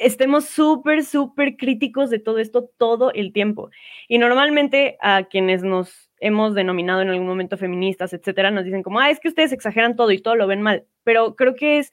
estemos 0.00 0.46
súper, 0.46 1.04
súper 1.04 1.56
críticos 1.56 2.10
de 2.10 2.18
todo 2.18 2.38
esto 2.38 2.70
todo 2.78 3.12
el 3.12 3.32
tiempo. 3.32 3.70
Y 4.08 4.18
normalmente 4.18 4.96
a 5.00 5.24
quienes 5.24 5.62
nos 5.62 6.10
hemos 6.18 6.54
denominado 6.54 7.02
en 7.02 7.10
algún 7.10 7.26
momento 7.26 7.56
feministas, 7.56 8.12
etcétera, 8.12 8.50
nos 8.50 8.64
dicen 8.64 8.82
como, 8.82 8.98
ah, 8.98 9.10
es 9.10 9.20
que 9.20 9.28
ustedes 9.28 9.52
exageran 9.52 9.96
todo 9.96 10.10
y 10.10 10.18
todo 10.18 10.36
lo 10.36 10.46
ven 10.46 10.62
mal. 10.62 10.86
Pero 11.04 11.36
creo 11.36 11.54
que 11.54 11.78
es 11.78 11.92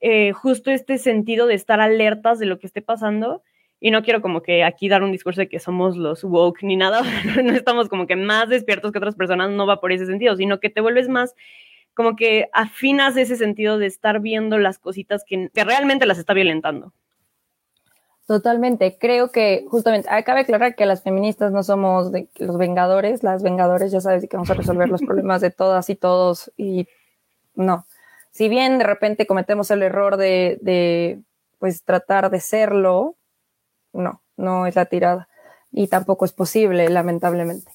eh, 0.00 0.32
justo 0.32 0.70
este 0.70 0.98
sentido 0.98 1.46
de 1.46 1.54
estar 1.54 1.80
alertas 1.80 2.38
de 2.38 2.46
lo 2.46 2.58
que 2.58 2.66
esté 2.66 2.82
pasando. 2.82 3.42
Y 3.80 3.92
no 3.92 4.02
quiero 4.02 4.20
como 4.20 4.42
que 4.42 4.64
aquí 4.64 4.88
dar 4.88 5.02
un 5.02 5.12
discurso 5.12 5.40
de 5.40 5.48
que 5.48 5.60
somos 5.60 5.96
los 5.96 6.24
woke 6.24 6.64
ni 6.64 6.76
nada, 6.76 7.00
no 7.44 7.52
estamos 7.52 7.88
como 7.88 8.06
que 8.06 8.16
más 8.16 8.48
despiertos 8.48 8.92
que 8.92 8.98
otras 8.98 9.14
personas, 9.14 9.50
no 9.50 9.66
va 9.66 9.80
por 9.80 9.92
ese 9.92 10.04
sentido, 10.04 10.36
sino 10.36 10.58
que 10.60 10.68
te 10.68 10.80
vuelves 10.80 11.08
más 11.08 11.34
como 11.94 12.14
que 12.14 12.48
afinas 12.52 13.16
ese 13.16 13.36
sentido 13.36 13.78
de 13.78 13.86
estar 13.86 14.20
viendo 14.20 14.58
las 14.58 14.78
cositas 14.78 15.24
que, 15.26 15.48
que 15.52 15.64
realmente 15.64 16.06
las 16.06 16.18
está 16.18 16.34
violentando. 16.34 16.92
Totalmente. 18.28 18.98
Creo 18.98 19.32
que 19.32 19.64
justamente, 19.70 20.06
cabe 20.22 20.40
aclarar 20.40 20.74
que 20.74 20.84
las 20.84 21.02
feministas 21.02 21.50
no 21.50 21.62
somos 21.62 22.12
de 22.12 22.28
los 22.36 22.58
vengadores. 22.58 23.22
Las 23.22 23.42
vengadores 23.42 23.90
ya 23.90 24.02
sabes 24.02 24.28
que 24.28 24.36
vamos 24.36 24.50
a 24.50 24.54
resolver 24.54 24.90
los 24.90 25.00
problemas 25.00 25.40
de 25.40 25.50
todas 25.50 25.88
y 25.88 25.96
todos 25.96 26.52
y 26.58 26.88
no. 27.54 27.86
Si 28.30 28.50
bien 28.50 28.76
de 28.76 28.84
repente 28.84 29.26
cometemos 29.26 29.70
el 29.70 29.82
error 29.82 30.18
de, 30.18 30.58
de 30.60 31.22
pues 31.58 31.84
tratar 31.84 32.28
de 32.28 32.40
serlo, 32.40 33.16
no, 33.94 34.20
no 34.36 34.66
es 34.66 34.76
la 34.76 34.84
tirada 34.84 35.30
y 35.72 35.88
tampoco 35.88 36.26
es 36.26 36.34
posible, 36.34 36.90
lamentablemente. 36.90 37.72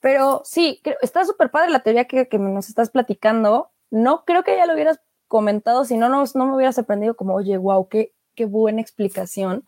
Pero 0.00 0.40
sí, 0.46 0.80
está 1.02 1.26
súper 1.26 1.50
padre 1.50 1.70
la 1.70 1.80
teoría 1.80 2.06
que, 2.06 2.28
que, 2.28 2.38
nos 2.38 2.70
estás 2.70 2.88
platicando. 2.88 3.70
No 3.90 4.24
creo 4.24 4.42
que 4.42 4.56
ya 4.56 4.64
lo 4.64 4.72
hubieras 4.72 5.00
comentado, 5.28 5.84
si 5.84 5.98
no, 5.98 6.08
no, 6.08 6.24
no 6.34 6.46
me 6.46 6.56
hubieras 6.56 6.78
aprendido 6.78 7.14
como, 7.14 7.34
oye, 7.34 7.58
wow, 7.58 7.88
qué, 7.88 8.14
qué 8.34 8.46
buena 8.46 8.80
explicación 8.80 9.66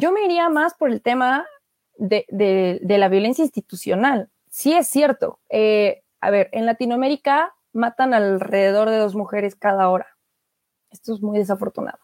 yo 0.00 0.12
me 0.12 0.24
iría 0.24 0.48
más 0.48 0.74
por 0.74 0.90
el 0.90 1.02
tema 1.02 1.46
de, 1.96 2.80
la 2.82 3.08
violencia 3.08 3.44
institucional. 3.44 4.30
Sí 4.48 4.72
es 4.72 4.88
cierto. 4.88 5.38
Eh, 5.50 6.02
a 6.20 6.30
ver, 6.30 6.48
en 6.52 6.66
Latinoamérica 6.66 7.54
matan 7.72 8.14
alrededor 8.14 8.90
de 8.90 8.96
dos 8.96 9.14
mujeres 9.14 9.54
cada 9.54 9.88
hora. 9.90 10.08
Esto 10.90 11.14
es 11.14 11.20
muy 11.20 11.38
desafortunado. 11.38 11.98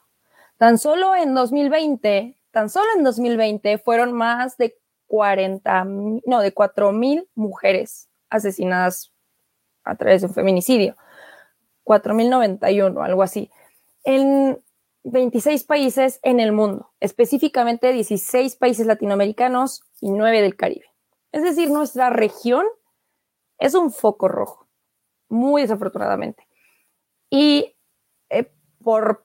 Tan 0.59 0.79
solo 0.79 1.17
en 1.17 1.35
2020, 1.35 2.37
tan 2.51 2.71
solo 2.71 2.87
en 2.97 3.03
2020 3.03 3.79
fueron 3.79 4.13
más 4.13 4.57
de 4.59 4.79
40, 5.07 5.85
no, 5.85 6.41
de 6.41 6.53
4 6.53 6.93
mil 6.93 7.29
mujeres 7.35 8.09
asesinadas 8.31 9.13
a 9.85 9.97
través 9.97 10.21
de 10.21 10.29
un 10.29 10.35
feminicidio. 10.35 10.97
4.091, 11.85 13.05
algo 13.05 13.23
así. 13.23 13.51
En 14.05 14.61
26 15.11 15.65
países 15.65 16.19
en 16.23 16.41
el 16.41 16.53
mundo, 16.53 16.91
específicamente 17.01 17.93
16 17.93 18.57
países 18.57 18.87
latinoamericanos 18.87 19.85
y 20.01 20.11
9 20.11 20.43
del 20.43 20.57
Caribe. 20.57 20.87
Es 21.31 21.43
decir, 21.43 21.71
nuestra 21.71 22.11
región 22.11 22.67
es 23.59 23.75
un 23.75 23.93
foco 23.93 24.27
rojo, 24.27 24.69
muy 25.29 25.63
desafortunadamente. 25.63 26.47
Y 27.31 27.77
eh, 28.31 28.51
por, 28.83 29.21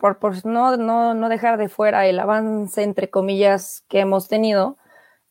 no, 0.46 1.30
dejar 1.30 1.58
de 1.58 1.70
fuera 1.70 2.06
el 2.06 2.20
avance, 2.20 2.84
entre 2.84 3.10
comillas, 3.10 3.84
que 3.88 4.02
hemos 4.02 4.28
tenido, 4.28 4.78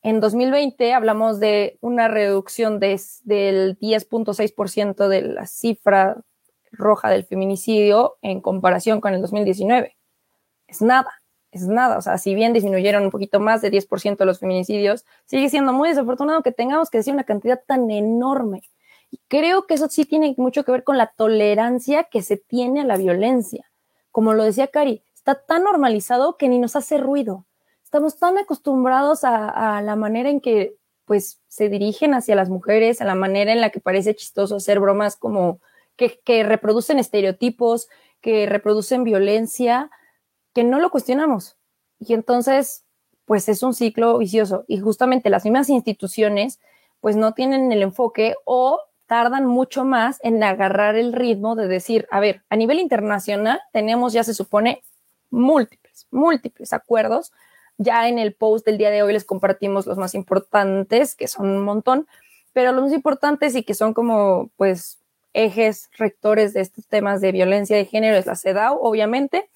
en 0.02 0.18
2020 0.18 0.94
hablamos 0.94 1.38
de 1.38 1.78
una 1.80 2.08
reducción 2.08 2.80
de, 2.80 3.00
del 3.22 3.78
10.6% 3.78 5.08
de 5.08 5.22
la 5.22 5.46
cifra 5.46 6.16
roja 6.72 7.10
del 7.10 7.24
feminicidio 7.24 8.16
en 8.22 8.40
comparación 8.40 9.00
con 9.00 9.14
el 9.14 9.20
2019. 9.20 9.99
Es 10.70 10.80
nada, 10.80 11.10
es 11.50 11.66
nada. 11.66 11.98
O 11.98 12.02
sea, 12.02 12.16
si 12.16 12.34
bien 12.34 12.52
disminuyeron 12.52 13.04
un 13.04 13.10
poquito 13.10 13.40
más 13.40 13.60
de 13.60 13.70
10% 13.70 14.16
de 14.16 14.24
los 14.24 14.38
feminicidios, 14.38 15.04
sigue 15.26 15.50
siendo 15.50 15.72
muy 15.72 15.88
desafortunado 15.90 16.42
que 16.42 16.52
tengamos 16.52 16.88
que 16.88 16.98
decir 16.98 17.12
una 17.12 17.24
cantidad 17.24 17.60
tan 17.66 17.90
enorme. 17.90 18.62
Creo 19.28 19.66
que 19.66 19.74
eso 19.74 19.88
sí 19.88 20.04
tiene 20.04 20.34
mucho 20.38 20.64
que 20.64 20.72
ver 20.72 20.84
con 20.84 20.96
la 20.96 21.08
tolerancia 21.08 22.04
que 22.04 22.22
se 22.22 22.36
tiene 22.36 22.80
a 22.80 22.84
la 22.84 22.96
violencia. 22.96 23.70
Como 24.12 24.32
lo 24.32 24.44
decía 24.44 24.68
Cari, 24.68 25.02
está 25.14 25.34
tan 25.34 25.64
normalizado 25.64 26.36
que 26.36 26.48
ni 26.48 26.58
nos 26.58 26.76
hace 26.76 26.96
ruido 26.96 27.44
estamos 27.90 28.20
tan 28.20 28.38
acostumbrados 28.38 29.24
a, 29.24 29.82
la 29.82 29.96
manera 29.96 30.30
en 30.30 30.40
que 30.40 30.76
pues 31.06 31.40
se 31.48 31.68
dirigen 31.68 32.14
hacia 32.14 32.36
las 32.36 32.48
mujeres, 32.48 33.00
a 33.00 33.04
la 33.04 33.16
manera 33.16 33.52
en 33.52 33.60
la 33.60 33.70
que 33.70 33.80
parece 33.80 34.14
chistoso 34.14 34.54
hacer 34.54 34.78
bromas 34.78 35.16
como 35.16 35.58
que, 35.96 36.20
que 36.24 36.44
reproducen 36.44 37.00
estereotipos, 37.00 37.88
que 38.20 38.46
reproducen 38.46 39.02
violencia, 39.02 39.90
que 40.54 40.64
no 40.64 40.78
lo 40.78 40.90
cuestionamos. 40.90 41.56
Y 41.98 42.14
entonces, 42.14 42.84
pues 43.24 43.48
es 43.48 43.62
un 43.62 43.74
ciclo 43.74 44.18
vicioso. 44.18 44.64
Y 44.66 44.80
justamente 44.80 45.30
las 45.30 45.44
mismas 45.44 45.68
instituciones, 45.68 46.60
pues 47.00 47.16
no 47.16 47.34
tienen 47.34 47.72
el 47.72 47.82
enfoque 47.82 48.34
o 48.44 48.80
tardan 49.06 49.46
mucho 49.46 49.84
más 49.84 50.18
en 50.22 50.42
agarrar 50.42 50.96
el 50.96 51.12
ritmo 51.12 51.56
de 51.56 51.66
decir, 51.68 52.06
a 52.10 52.20
ver, 52.20 52.42
a 52.48 52.56
nivel 52.56 52.78
internacional 52.78 53.60
tenemos 53.72 54.12
ya 54.12 54.24
se 54.24 54.34
supone 54.34 54.82
múltiples, 55.30 56.06
múltiples 56.10 56.72
acuerdos 56.72 57.32
ya 57.80 58.08
en 58.08 58.18
el 58.18 58.34
post 58.34 58.66
del 58.66 58.76
día 58.76 58.90
de 58.90 59.02
hoy 59.02 59.14
les 59.14 59.24
compartimos 59.24 59.86
los 59.86 59.96
más 59.96 60.14
importantes, 60.14 61.14
que 61.14 61.26
son 61.26 61.48
un 61.48 61.64
montón, 61.64 62.06
pero 62.52 62.72
los 62.72 62.84
más 62.84 62.92
importantes 62.92 63.56
y 63.56 63.62
que 63.62 63.72
son 63.72 63.94
como, 63.94 64.50
pues, 64.56 65.00
ejes 65.32 65.88
rectores 65.96 66.52
de 66.52 66.60
estos 66.60 66.86
temas 66.86 67.22
de 67.22 67.32
violencia 67.32 67.76
de 67.76 67.86
género 67.86 68.18
es 68.18 68.26
la 68.26 68.36
CEDAW, 68.36 68.78
obviamente, 68.82 69.49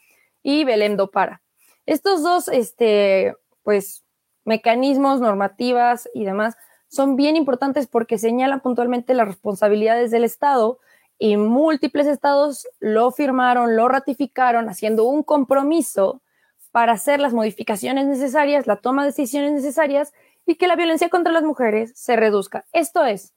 y 0.44 0.62
Belém 0.62 0.96
do 0.96 1.10
Para. 1.10 1.42
Estos 1.86 2.22
dos, 2.22 2.46
este, 2.46 3.34
pues, 3.64 4.04
mecanismos, 4.44 5.20
normativas 5.20 6.08
y 6.14 6.24
demás 6.24 6.54
son 6.86 7.16
bien 7.16 7.34
importantes 7.34 7.88
porque 7.88 8.18
señalan 8.18 8.60
puntualmente 8.60 9.14
las 9.14 9.26
responsabilidades 9.26 10.12
del 10.12 10.22
Estado 10.22 10.78
y 11.18 11.36
múltiples 11.36 12.06
estados 12.06 12.68
lo 12.78 13.10
firmaron, 13.10 13.76
lo 13.76 13.88
ratificaron, 13.88 14.68
haciendo 14.68 15.04
un 15.04 15.22
compromiso 15.22 16.22
para 16.70 16.92
hacer 16.92 17.20
las 17.20 17.32
modificaciones 17.32 18.06
necesarias, 18.06 18.66
la 18.66 18.76
toma 18.76 19.02
de 19.02 19.10
decisiones 19.10 19.52
necesarias 19.52 20.12
y 20.44 20.56
que 20.56 20.66
la 20.66 20.76
violencia 20.76 21.08
contra 21.08 21.32
las 21.32 21.42
mujeres 21.42 21.92
se 21.94 22.16
reduzca. 22.16 22.64
Esto 22.72 23.04
es 23.04 23.32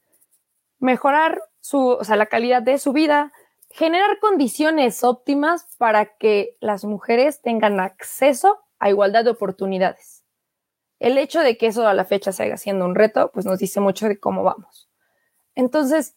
mejorar 0.78 1.42
su, 1.60 1.88
o 1.88 2.04
sea, 2.04 2.16
la 2.16 2.26
calidad 2.26 2.62
de 2.62 2.78
su 2.78 2.92
vida, 2.92 3.32
generar 3.70 4.18
condiciones 4.18 5.04
óptimas 5.04 5.66
para 5.76 6.16
que 6.16 6.56
las 6.60 6.84
mujeres 6.84 7.42
tengan 7.42 7.80
acceso 7.80 8.58
a 8.78 8.88
igualdad 8.88 9.24
de 9.24 9.30
oportunidades. 9.30 10.24
El 10.98 11.18
hecho 11.18 11.40
de 11.40 11.56
que 11.56 11.66
eso 11.66 11.86
a 11.86 11.94
la 11.94 12.04
fecha 12.04 12.32
se 12.32 12.44
haga 12.44 12.56
siendo 12.56 12.84
un 12.84 12.94
reto, 12.94 13.30
pues 13.32 13.46
nos 13.46 13.58
dice 13.58 13.80
mucho 13.80 14.08
de 14.08 14.18
cómo 14.18 14.42
vamos. 14.42 14.90
Entonces, 15.54 16.16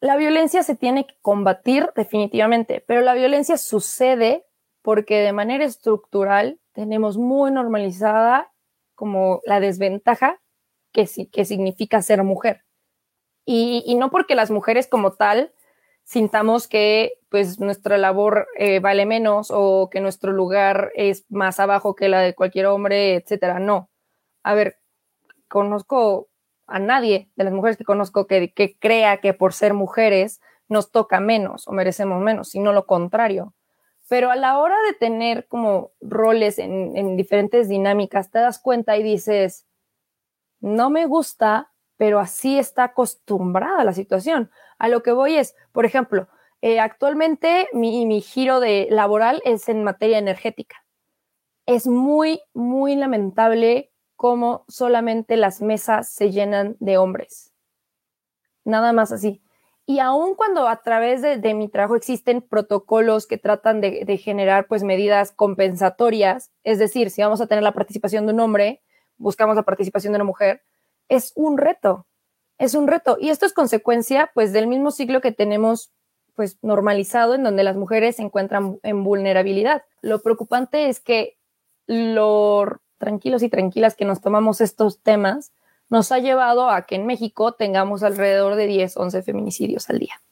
la 0.00 0.16
violencia 0.16 0.62
se 0.62 0.76
tiene 0.76 1.06
que 1.06 1.14
combatir 1.22 1.90
definitivamente, 1.94 2.82
pero 2.86 3.02
la 3.02 3.14
violencia 3.14 3.56
sucede 3.56 4.46
porque 4.82 5.18
de 5.18 5.32
manera 5.32 5.64
estructural 5.64 6.58
tenemos 6.72 7.18
muy 7.18 7.50
normalizada 7.50 8.52
como 8.94 9.40
la 9.44 9.60
desventaja 9.60 10.40
que, 10.92 11.08
que 11.30 11.44
significa 11.44 12.02
ser 12.02 12.22
mujer. 12.24 12.64
Y, 13.44 13.94
no 13.96 14.10
porque 14.10 14.34
las 14.34 14.50
mujeres 14.50 14.86
como 14.86 15.12
tal 15.14 15.52
sintamos 16.10 16.66
que 16.66 17.20
pues 17.28 17.60
nuestra 17.60 17.96
labor 17.96 18.48
eh, 18.58 18.80
vale 18.80 19.06
menos 19.06 19.52
o 19.52 19.88
que 19.90 20.00
nuestro 20.00 20.32
lugar 20.32 20.90
es 20.96 21.24
más 21.30 21.60
abajo 21.60 21.94
que 21.94 22.08
la 22.08 22.20
de 22.20 22.34
cualquier 22.34 22.66
hombre, 22.66 23.14
etcétera. 23.14 23.60
No. 23.60 23.88
A 24.42 24.54
ver, 24.54 24.80
conozco 25.46 26.28
a 26.66 26.80
nadie 26.80 27.30
de 27.36 27.44
las 27.44 27.52
mujeres 27.52 27.76
que 27.76 27.84
conozco 27.84 28.26
que, 28.26 28.52
que 28.52 28.76
crea 28.76 29.18
que 29.18 29.34
por 29.34 29.52
ser 29.52 29.72
mujeres 29.72 30.40
nos 30.68 30.90
toca 30.90 31.20
menos 31.20 31.68
o 31.68 31.72
merecemos 31.72 32.20
menos, 32.20 32.48
sino 32.48 32.72
lo 32.72 32.86
contrario. 32.86 33.54
Pero 34.08 34.32
a 34.32 34.36
la 34.36 34.58
hora 34.58 34.74
de 34.88 34.94
tener 34.94 35.46
como 35.46 35.92
roles 36.00 36.58
en, 36.58 37.16
diferentes 37.16 37.68
dinámicas, 37.68 38.32
te 38.32 38.40
das 38.40 38.58
cuenta 38.58 38.96
y 38.96 39.04
dices, 39.04 39.64
no 40.58 40.90
me 40.90 41.06
gusta, 41.06 41.69
pero 42.00 42.18
así 42.18 42.58
está 42.58 42.84
acostumbrada 42.84 43.84
la 43.84 43.92
situación. 43.92 44.50
A 44.78 44.88
lo 44.88 45.02
que 45.02 45.12
voy 45.12 45.36
es, 45.36 45.54
por 45.70 45.84
ejemplo, 45.84 46.28
eh, 46.62 46.80
actualmente 46.80 47.68
mi, 47.74 48.06
mi, 48.06 48.22
giro 48.22 48.58
de 48.58 48.86
laboral 48.88 49.42
es 49.44 49.68
en 49.68 49.84
materia 49.84 50.16
energética. 50.16 50.82
Es 51.66 51.86
muy, 51.86 52.40
muy 52.54 52.96
lamentable 52.96 53.92
cómo 54.16 54.64
solamente 54.66 55.36
las 55.36 55.60
mesas 55.60 56.10
se 56.10 56.30
llenan 56.30 56.74
de 56.80 56.96
hombres. 56.96 57.52
Nada 58.64 58.94
más 58.94 59.12
así. 59.12 59.42
Y 59.84 59.98
aun 59.98 60.36
cuando 60.36 60.68
a 60.68 60.80
través 60.80 61.20
de, 61.20 61.52
mi 61.52 61.68
trabajo 61.68 61.96
existen 61.96 62.40
protocolos 62.40 63.26
que 63.26 63.36
tratan 63.36 63.82
de, 63.82 64.16
generar 64.16 64.68
pues 64.68 64.84
medidas 64.84 65.32
compensatorias, 65.32 66.50
es 66.64 66.78
decir, 66.78 67.10
si 67.10 67.20
vamos 67.20 67.42
a 67.42 67.46
tener 67.46 67.62
la 67.62 67.74
participación 67.74 68.24
de 68.24 68.32
un 68.32 68.40
hombre, 68.40 68.82
buscamos 69.18 69.54
la 69.54 69.64
participación 69.64 70.14
de 70.14 70.16
una 70.16 70.24
mujer, 70.24 70.62
es 71.10 71.32
un 71.34 71.58
reto, 71.58 72.06
es 72.56 72.74
un 72.74 72.88
reto. 72.88 73.18
Y 73.20 73.28
esto 73.28 73.44
es 73.44 73.52
consecuencia 73.52 74.30
pues 74.32 74.54
del 74.54 74.66
mismo 74.66 74.90
ciclo 74.90 75.20
que 75.20 75.32
tenemos 75.32 75.92
pues 76.34 76.58
normalizado 76.62 77.34
en 77.34 77.42
donde 77.42 77.64
las 77.64 77.76
mujeres 77.76 78.16
se 78.16 78.22
encuentran 78.22 78.78
en 78.82 79.04
vulnerabilidad. 79.04 79.82
Lo 80.00 80.22
preocupante 80.22 80.88
es 80.88 81.00
que 81.00 81.36
lo 81.86 82.80
tranquilos 82.96 83.42
y 83.42 83.48
tranquilas 83.48 83.96
que 83.96 84.04
nos 84.04 84.20
tomamos 84.20 84.60
estos 84.60 85.00
temas, 85.00 85.52
nos 85.88 86.12
ha 86.12 86.18
llevado 86.18 86.70
a 86.70 86.82
que 86.82 86.94
en 86.94 87.06
México 87.06 87.52
tengamos 87.52 88.02
alrededor 88.02 88.54
de 88.54 88.66
10, 88.66 88.96
11 88.96 89.22
feminicidios 89.22 89.90
al 89.90 89.98
día. 89.98 90.22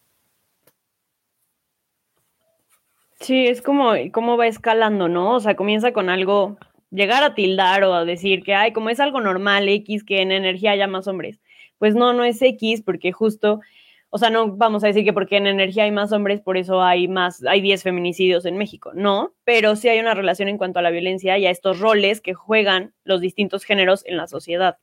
Sí, 3.21 3.47
es 3.47 3.61
como 3.63 3.93
cómo 4.13 4.37
va 4.37 4.47
escalando, 4.47 5.09
¿no? 5.09 5.35
O 5.35 5.41
sea, 5.41 5.57
comienza 5.57 5.93
con 5.93 6.09
algo, 6.11 6.57
llegar 6.91 7.23
a 7.23 7.35
tildar 7.35 7.85
o 7.85 7.95
a 7.95 8.05
decir 8.05 8.43
que, 8.43 8.55
ay, 8.55 8.73
como 8.73 8.91
es 8.91 9.01
algo 9.01 9.21
normal, 9.21 9.69
X, 9.69 10.05
que 10.05 10.23
en 10.23 10.33
energía 10.33 10.73
haya 10.73 10.87
más 10.87 11.07
hombres. 11.09 11.41
Pues 11.79 11.95
no, 11.95 12.13
no 12.13 12.25
es 12.25 12.41
X, 12.43 12.83
porque 12.83 13.13
justo, 13.13 13.61
o 14.11 14.19
sea, 14.19 14.31
no 14.31 14.57
vamos 14.57 14.83
a 14.85 14.89
decir 14.89 15.05
que 15.05 15.13
porque 15.13 15.37
en 15.37 15.47
energía 15.47 15.85
hay 15.85 15.93
más 15.93 16.13
hombres, 16.13 16.41
por 16.41 16.57
eso 16.57 16.83
hay 16.83 17.09
más, 17.09 17.45
hay 17.45 17.61
10 17.61 17.83
feminicidios 17.83 18.47
en 18.47 18.57
México, 18.57 18.91
no, 18.95 19.35
pero 19.45 19.77
sí 19.77 19.89
hay 19.89 20.01
una 20.01 20.15
relación 20.15 20.49
en 20.49 20.59
cuanto 20.59 20.79
a 20.79 20.83
la 20.83 20.91
violencia 20.91 21.39
y 21.39 21.47
a 21.47 21.51
estos 21.51 21.79
roles 21.79 22.21
que 22.21 22.35
juegan 22.35 22.95
los 23.05 23.21
distintos 23.21 23.65
géneros 23.65 24.05
en 24.07 24.17
la 24.17 24.27
sociedad. 24.27 24.79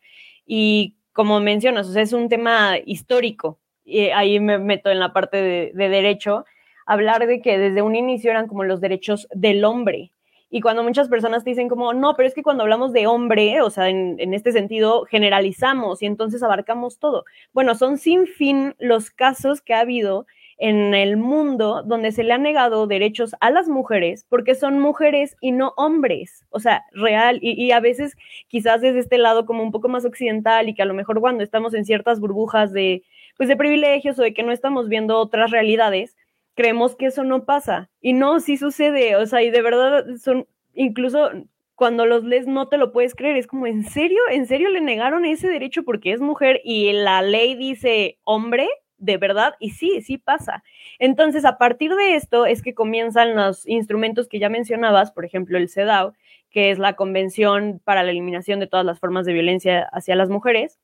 Y 0.45 0.95
como 1.15 1.39
mencionas, 1.39 1.87
o 1.87 1.93
sea, 1.93 2.01
es 2.01 2.11
un 2.11 2.27
tema 2.27 2.73
histórico. 2.85 3.57
Y 3.85 4.07
ahí 4.09 4.39
me 4.41 4.59
meto 4.59 4.89
en 4.91 4.99
la 4.99 5.13
parte 5.13 5.41
de, 5.73 5.89
derecho, 5.89 6.43
hablar 6.85 7.25
de 7.25 7.41
que 7.41 7.57
desde 7.57 7.81
un 7.81 7.95
inicio 7.95 8.31
eran 8.31 8.47
como 8.47 8.65
los 8.65 8.81
derechos 8.81 9.25
del 9.31 9.63
hombre. 9.63 10.11
Y 10.49 10.61
cuando 10.61 10.83
muchas 10.83 11.09
personas 11.09 11.43
te 11.43 11.49
dicen 11.49 11.67
como, 11.67 11.93
no, 11.93 12.15
pero 12.15 12.27
es 12.27 12.35
que 12.35 12.43
cuando 12.43 12.63
hablamos 12.63 12.93
de 12.93 13.07
hombre, 13.07 13.61
o 13.61 13.69
sea, 13.69 13.89
en, 13.89 14.33
este 14.33 14.51
sentido, 14.51 15.05
generalizamos 15.05 16.01
y 16.01 16.05
entonces 16.05 16.43
abarcamos 16.43 16.99
todo. 16.99 17.25
Bueno, 17.53 17.75
son 17.75 17.97
sin 17.97 18.27
fin 18.27 18.75
los 18.79 19.09
casos 19.09 19.61
que 19.61 19.73
ha 19.73 19.79
habido 19.79 20.27
en 20.57 20.93
el 20.93 21.17
mundo 21.17 21.83
donde 21.83 22.11
se 22.11 22.23
le 22.23 22.31
han 22.31 22.43
negado 22.43 22.87
derechos 22.87 23.35
a 23.41 23.51
las 23.51 23.67
mujeres 23.67 24.25
porque 24.29 24.55
son 24.55 24.79
mujeres 24.79 25.35
y 25.41 25.51
no 25.51 25.73
hombres, 25.75 26.45
o 26.49 26.59
sea, 26.59 26.85
real, 26.93 27.39
y, 27.41 27.71
a 27.71 27.81
veces 27.81 28.15
quizás 28.47 28.79
desde 28.79 28.99
este 28.99 29.17
lado 29.17 29.45
como 29.45 29.63
un 29.63 29.71
poco 29.71 29.89
más 29.89 30.05
occidental 30.05 30.69
y 30.69 30.73
que 30.73 30.81
a 30.81 30.85
lo 30.85 30.93
mejor 30.93 31.19
cuando 31.19 31.43
estamos 31.43 31.73
en 31.73 31.83
ciertas 31.83 32.21
burbujas 32.21 32.71
de, 32.71 33.03
pues 33.35 33.49
de 33.49 33.57
privilegios 33.57 34.17
o 34.17 34.21
de 34.21 34.33
que 34.33 34.43
no 34.43 34.53
estamos 34.53 34.87
viendo 34.87 35.17
otras 35.17 35.51
realidades, 35.51 36.15
creemos 36.55 36.95
que 36.95 37.07
eso 37.07 37.23
no 37.23 37.45
pasa 37.45 37.89
y 38.01 38.13
no, 38.13 38.39
sí 38.39 38.57
sucede, 38.57 39.15
o 39.15 39.25
sea, 39.25 39.43
y 39.43 39.51
de 39.51 39.61
verdad 39.61 40.05
son 40.21 40.47
incluso 40.73 41.29
cuando 41.75 42.05
los 42.05 42.23
lees 42.23 42.47
no 42.47 42.67
te 42.69 42.77
lo 42.77 42.91
puedes 42.93 43.15
creer, 43.15 43.37
es 43.37 43.47
como, 43.47 43.67
¿en 43.67 43.83
serio? 43.83 44.19
¿En 44.31 44.47
serio 44.47 44.69
le 44.69 44.81
negaron 44.81 45.25
ese 45.25 45.49
derecho 45.49 45.83
porque 45.83 46.13
es 46.13 46.21
mujer 46.21 46.61
y 46.63 46.91
la 46.93 47.21
ley 47.21 47.55
dice 47.55 48.17
hombre? 48.23 48.67
de 48.97 49.17
verdad, 49.17 49.55
y 49.59 49.71
sí, 49.71 50.01
sí 50.01 50.17
pasa. 50.17 50.63
Entonces, 50.99 51.45
a 51.45 51.57
partir 51.57 51.93
de 51.95 52.15
esto 52.15 52.45
es 52.45 52.61
que 52.61 52.73
comienzan 52.73 53.35
los 53.35 53.67
instrumentos 53.67 54.27
que 54.27 54.39
ya 54.39 54.49
mencionabas, 54.49 55.11
por 55.11 55.25
ejemplo, 55.25 55.57
el 55.57 55.69
CEDAW, 55.69 56.13
que 56.49 56.71
es 56.71 56.79
la 56.79 56.93
Convención 56.93 57.81
para 57.83 58.03
la 58.03 58.11
Eliminación 58.11 58.59
de 58.59 58.67
todas 58.67 58.85
las 58.85 58.99
formas 58.99 59.25
de 59.25 59.33
violencia 59.33 59.87
hacia 59.91 60.15
las 60.15 60.29
mujeres. 60.29 60.79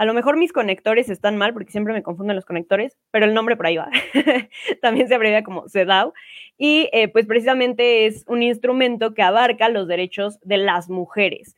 A 0.00 0.06
lo 0.06 0.14
mejor 0.14 0.38
mis 0.38 0.54
conectores 0.54 1.10
están 1.10 1.36
mal 1.36 1.52
porque 1.52 1.72
siempre 1.72 1.92
me 1.92 2.02
confunden 2.02 2.34
los 2.34 2.46
conectores, 2.46 2.96
pero 3.10 3.26
el 3.26 3.34
nombre 3.34 3.54
por 3.54 3.66
ahí 3.66 3.76
va. 3.76 3.90
También 4.80 5.08
se 5.08 5.14
abrevia 5.14 5.44
como 5.44 5.68
CEDAW. 5.68 6.14
Y 6.56 6.88
eh, 6.94 7.08
pues 7.08 7.26
precisamente 7.26 8.06
es 8.06 8.24
un 8.26 8.42
instrumento 8.42 9.12
que 9.12 9.20
abarca 9.20 9.68
los 9.68 9.88
derechos 9.88 10.38
de 10.40 10.56
las 10.56 10.88
mujeres. 10.88 11.54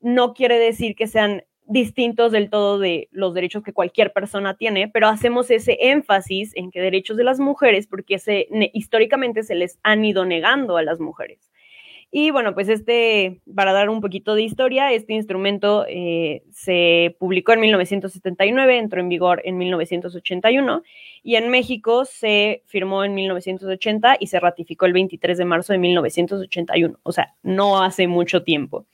No 0.00 0.32
quiere 0.32 0.58
decir 0.58 0.96
que 0.96 1.06
sean 1.06 1.44
distintos 1.66 2.32
del 2.32 2.48
todo 2.48 2.78
de 2.78 3.10
los 3.10 3.34
derechos 3.34 3.62
que 3.62 3.74
cualquier 3.74 4.14
persona 4.14 4.56
tiene, 4.56 4.88
pero 4.88 5.08
hacemos 5.08 5.50
ese 5.50 5.76
énfasis 5.78 6.52
en 6.56 6.70
que 6.70 6.80
derechos 6.80 7.18
de 7.18 7.24
las 7.24 7.40
mujeres, 7.40 7.86
porque 7.86 8.16
históricamente 8.72 9.42
se 9.42 9.54
les 9.54 9.78
han 9.82 10.02
ido 10.02 10.24
negando 10.24 10.78
a 10.78 10.82
las 10.82 10.98
mujeres. 10.98 11.51
Y 12.14 12.30
bueno, 12.30 12.52
pues 12.52 12.68
este, 12.68 13.40
para 13.56 13.72
dar 13.72 13.88
un 13.88 14.02
poquito 14.02 14.34
de 14.34 14.42
historia, 14.42 14.92
este 14.92 15.14
instrumento 15.14 15.86
eh, 15.88 16.42
se 16.52 17.16
publicó 17.18 17.54
en 17.54 17.60
1979, 17.60 18.76
entró 18.76 19.00
en 19.00 19.08
vigor 19.08 19.40
en 19.46 19.56
1981 19.56 20.82
y 21.22 21.36
en 21.36 21.48
México 21.48 22.04
se 22.04 22.64
firmó 22.66 23.02
en 23.04 23.14
1980 23.14 24.18
y 24.20 24.26
se 24.26 24.40
ratificó 24.40 24.84
el 24.84 24.92
23 24.92 25.38
de 25.38 25.44
marzo 25.46 25.72
de 25.72 25.78
1981, 25.78 27.00
o 27.02 27.12
sea, 27.12 27.34
no 27.42 27.82
hace 27.82 28.06
mucho 28.08 28.42
tiempo 28.42 28.84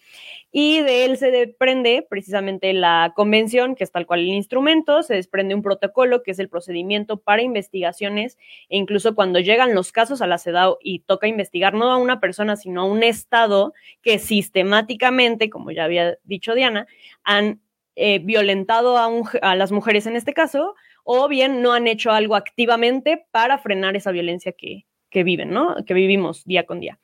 y 0.51 0.81
de 0.81 1.05
él 1.05 1.19
se 1.19 1.31
desprende 1.31 2.07
precisamente 2.09 2.73
la 2.73 3.13
convención, 3.15 3.75
que 3.75 3.85
es 3.85 3.93
tal 3.93 4.07
cual 4.07 4.21
el 4.21 4.29
instrumento, 4.29 5.03
se 5.03 5.15
desprende 5.15 5.55
un 5.55 5.63
protocolo, 5.63 6.23
que 6.23 6.31
es 6.31 6.39
el 6.39 6.49
procedimiento 6.49 7.19
para 7.19 7.43
investigaciones, 7.43 8.39
e 8.69 8.79
incluso 8.79 9.15
cuando 9.15 9.41
llegan 9.41 9.75
los 9.75 9.93
casos 9.93 10.23
a 10.23 10.27
la 10.27 10.39
CEDAW 10.39 10.79
y 10.81 11.01
toca 11.01 11.29
investigar 11.29 11.75
no 11.75 11.91
a 11.91 11.99
una 11.99 12.21
persona, 12.21 12.57
sino 12.57 12.83
a 12.83 12.85
un 12.85 13.03
Estado 13.03 13.75
que 14.03 14.19
sistemáticamente, 14.19 15.51
como 15.51 15.71
ya 15.71 15.85
había 15.85 16.19
dicho 16.25 16.55
Diana, 16.55 16.87
han 17.25 17.61
eh, 17.95 18.21
violentado 18.21 18.97
a, 18.97 19.11
a 19.43 19.55
las 19.55 19.73
mujeres 19.73 20.07
en 20.07 20.17
este 20.17 20.33
caso, 20.33 20.75
o 21.05 21.29
bien 21.29 21.63
no 21.63 21.73
han 21.73 21.87
hecho 21.87 22.11
algo 22.11 22.37
activamente 22.37 23.27
para 23.31 23.59
frenar 23.59 23.97
esa 23.97 24.13
violencia 24.13 24.53
que, 24.53 24.88
que 25.11 25.23
viven, 25.25 25.51
¿no? 25.51 25.77
Que 25.87 25.95
vivimos 25.95 26.45
día 26.45 26.65
con 26.65 26.81
día. 26.81 26.99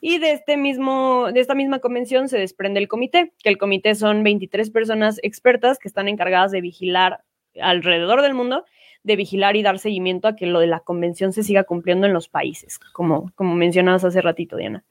Y 0.00 0.18
de, 0.18 0.32
este 0.32 0.56
mismo, 0.56 1.30
de 1.32 1.40
esta 1.40 1.54
misma 1.54 1.80
convención 1.80 2.28
se 2.28 2.38
desprende 2.38 2.80
el 2.80 2.88
comité, 2.88 3.32
que 3.42 3.48
el 3.48 3.58
comité 3.58 3.94
son 3.94 4.22
23 4.22 4.70
personas 4.70 5.20
expertas 5.22 5.78
que 5.78 5.88
están 5.88 6.08
encargadas 6.08 6.50
de 6.52 6.60
vigilar 6.60 7.22
alrededor 7.60 8.22
del 8.22 8.34
mundo, 8.34 8.64
de 9.02 9.16
vigilar 9.16 9.56
y 9.56 9.62
dar 9.62 9.78
seguimiento 9.78 10.28
a 10.28 10.36
que 10.36 10.46
lo 10.46 10.60
de 10.60 10.66
la 10.66 10.80
convención 10.80 11.32
se 11.32 11.42
siga 11.42 11.64
cumpliendo 11.64 12.06
en 12.06 12.12
los 12.12 12.28
países, 12.28 12.78
como, 12.92 13.32
como 13.34 13.54
mencionabas 13.54 14.04
hace 14.04 14.20
ratito, 14.20 14.56
Diana. 14.56 14.84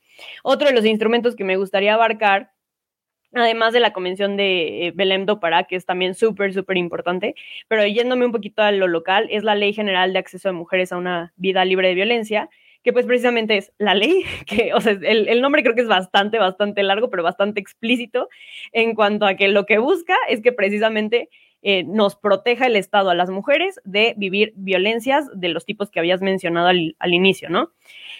Otro 0.43 0.67
de 0.67 0.73
los 0.73 0.85
instrumentos 0.85 1.35
que 1.35 1.43
me 1.43 1.57
gustaría 1.57 1.93
abarcar 1.93 2.51
además 3.33 3.73
de 3.73 3.79
la 3.79 3.93
convención 3.93 4.37
de 4.37 4.87
eh, 4.87 4.91
Belém 4.95 5.25
do 5.25 5.39
Pará, 5.39 5.63
que 5.63 5.75
es 5.75 5.85
también 5.85 6.15
súper, 6.15 6.53
súper 6.53 6.77
importante, 6.77 7.35
pero 7.67 7.85
yéndome 7.85 8.25
un 8.25 8.31
poquito 8.31 8.61
a 8.61 8.71
lo 8.71 8.87
local, 8.87 9.27
es 9.29 9.43
la 9.43 9.55
Ley 9.55 9.73
General 9.73 10.13
de 10.13 10.19
Acceso 10.19 10.49
de 10.49 10.53
Mujeres 10.53 10.91
a 10.91 10.97
una 10.97 11.33
Vida 11.37 11.65
Libre 11.65 11.89
de 11.89 11.95
Violencia, 11.95 12.49
que 12.83 12.93
pues 12.93 13.05
precisamente 13.05 13.57
es 13.57 13.73
la 13.77 13.93
ley, 13.93 14.23
que, 14.47 14.73
o 14.73 14.81
sea, 14.81 14.93
el, 14.93 15.27
el, 15.27 15.41
nombre 15.41 15.63
creo 15.63 15.75
que 15.75 15.81
es 15.81 15.87
bastante, 15.87 16.39
bastante 16.39 16.83
largo, 16.83 17.09
pero 17.09 17.23
bastante 17.23 17.59
explícito 17.59 18.29
en 18.71 18.95
cuanto 18.95 19.25
a 19.25 19.35
que 19.35 19.47
lo 19.47 19.65
que 19.65 19.77
busca 19.79 20.15
es 20.29 20.41
que 20.41 20.51
precisamente 20.51 21.29
eh, 21.61 21.83
nos 21.83 22.15
proteja 22.15 22.67
el 22.67 22.77
Estado 22.77 23.09
a 23.09 23.15
las 23.15 23.29
mujeres 23.29 23.81
de 23.83 24.13
vivir 24.15 24.53
violencias 24.55 25.27
de 25.33 25.49
los 25.49 25.65
tipos 25.65 25.91
que 25.91 25.99
habías 25.99 26.21
mencionado 26.21 26.67
al, 26.67 26.95
al 26.99 27.13
inicio, 27.13 27.49
¿no? 27.49 27.71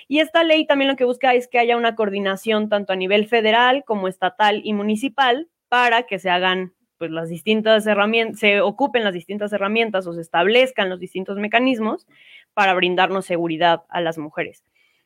Y 0.09 0.19
esta 0.19 0.43
ley 0.43 0.65
también 0.65 0.89
lo 0.89 0.97
que 0.97 1.05
busca 1.05 1.35
es 1.35 1.47
que 1.47 1.59
haya 1.59 1.77
una 1.77 1.95
coordinación 1.95 2.67
tanto 2.67 2.91
a 2.91 2.95
nivel 2.95 3.27
federal 3.27 3.83
como 3.85 4.07
estatal 4.07 4.59
y 4.63 4.73
municipal 4.73 5.47
para 5.69 6.03
que 6.03 6.17
se 6.17 6.31
hagan 6.31 6.73
pues 6.97 7.11
las 7.11 7.29
distintas 7.29 7.85
herramientas, 7.85 8.39
se 8.39 8.59
ocupen 8.59 9.03
las 9.03 9.13
distintas 9.13 9.53
herramientas 9.53 10.07
o 10.07 10.13
se 10.13 10.21
establezcan 10.21 10.89
los 10.89 10.99
distintos 10.99 11.37
mecanismos 11.37 12.07
para 12.55 12.73
brindarnos 12.73 13.27
seguridad 13.27 13.83
a 13.87 14.01
las 14.01 14.17
mujeres. 14.17 14.63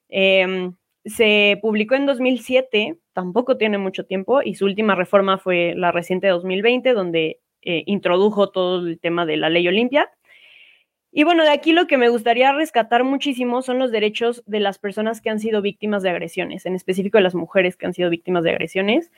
Em, 0.07 0.73
se 1.03 1.59
publicó 1.61 1.95
en 1.95 2.05
2007, 2.05 2.97
tampoco 3.11 3.57
tiene 3.57 3.77
mucho 3.77 4.05
tiempo, 4.05 4.41
y 4.41 4.55
su 4.55 4.65
última 4.65 4.95
reforma 4.95 5.37
fue 5.37 5.73
la 5.75 5.91
reciente 5.91 6.27
2020, 6.27 6.93
donde 6.93 7.41
eh, 7.61 7.83
introdujo 7.87 8.51
todo 8.51 8.87
el 8.87 8.99
tema 9.01 9.25
de 9.25 9.35
la 9.35 9.49
ley 9.49 9.67
Olimpia. 9.67 10.09
Y 11.15 11.25
bueno, 11.25 11.43
de 11.43 11.51
aquí 11.51 11.73
lo 11.73 11.85
que 11.85 11.99
me 11.99 12.09
gustaría 12.09 12.51
rescatar 12.53 13.03
muchísimo 13.03 13.61
son 13.61 13.77
los 13.77 13.91
derechos 13.91 14.41
de 14.47 14.59
las 14.59 14.79
personas 14.79 15.21
que 15.21 15.29
han 15.29 15.39
sido 15.39 15.61
víctimas 15.61 16.01
de 16.01 16.09
agresiones, 16.09 16.65
en 16.65 16.73
específico 16.73 17.19
de 17.19 17.23
las 17.23 17.35
mujeres 17.35 17.77
que 17.77 17.85
han 17.85 17.93
sido 17.93 18.09
víctimas 18.09 18.43
de 18.43 18.49
agresiones. 18.49 19.11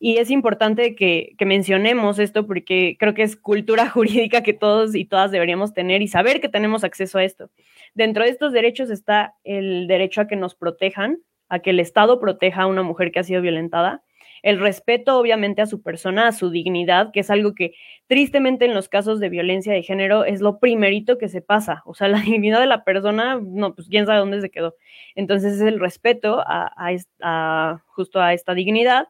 Y 0.00 0.16
es 0.16 0.32
importante 0.32 0.96
que, 0.96 1.34
que, 1.38 1.46
mencionemos 1.46 2.18
esto 2.18 2.48
porque 2.48 2.96
creo 2.98 3.14
que 3.14 3.22
es 3.22 3.36
cultura 3.36 3.88
jurídica 3.90 4.42
que 4.42 4.54
todos 4.54 4.96
y 4.96 5.04
todas 5.04 5.30
deberíamos 5.30 5.72
tener 5.72 6.02
y 6.02 6.08
saber 6.08 6.40
que 6.40 6.48
tenemos 6.48 6.82
acceso 6.82 7.18
a 7.18 7.24
esto. 7.24 7.48
Dentro 7.94 8.24
de 8.24 8.30
estos 8.30 8.52
derechos 8.52 8.90
está 8.90 9.36
el 9.44 9.86
derecho 9.86 10.22
a 10.22 10.26
que 10.26 10.34
nos 10.34 10.56
protejan, 10.56 11.18
a 11.48 11.60
que 11.60 11.70
el 11.70 11.78
Estado 11.78 12.18
proteja 12.18 12.62
a 12.62 12.66
una 12.66 12.82
mujer 12.82 13.12
que 13.12 13.20
ha 13.20 13.24
sido 13.24 13.40
violentada, 13.40 14.02
el 14.42 14.58
respeto 14.58 15.18
obviamente 15.18 15.62
a 15.62 15.66
su 15.66 15.82
persona, 15.82 16.28
a 16.28 16.32
su 16.32 16.50
dignidad, 16.50 17.10
que 17.12 17.20
es 17.20 17.30
algo 17.30 17.54
que 17.54 17.74
tristemente 18.06 18.64
en 18.64 18.74
los 18.74 18.88
casos 18.88 19.20
de 19.20 19.28
violencia 19.28 19.72
de 19.72 19.82
género 19.82 20.24
es 20.24 20.40
lo 20.40 20.58
primerito 20.58 21.18
que 21.18 21.28
se 21.28 21.42
pasa, 21.42 21.82
o 21.84 21.94
sea, 21.94 22.08
la 22.08 22.20
dignidad 22.20 22.60
de 22.60 22.66
la 22.66 22.84
persona, 22.84 23.40
no, 23.42 23.74
pues 23.74 23.88
quién 23.88 24.06
sabe 24.06 24.18
dónde 24.18 24.40
se 24.40 24.50
quedó. 24.50 24.76
Entonces 25.14 25.54
es 25.54 25.60
el 25.62 25.80
respeto 25.80 26.42
a, 26.46 27.82
justo 27.86 28.20
a 28.20 28.32
esta 28.34 28.54
dignidad. 28.54 29.08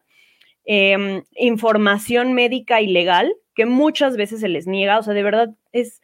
Em, 0.64 1.22
información 1.36 2.32
médica 2.32 2.80
y 2.80 2.88
legal, 2.88 3.32
que 3.54 3.66
muchas 3.66 4.16
veces 4.16 4.40
se 4.40 4.48
les 4.48 4.66
niega, 4.66 4.98
o 4.98 5.02
sea, 5.02 5.14
de 5.14 5.22
verdad 5.22 5.54
es 5.72 6.00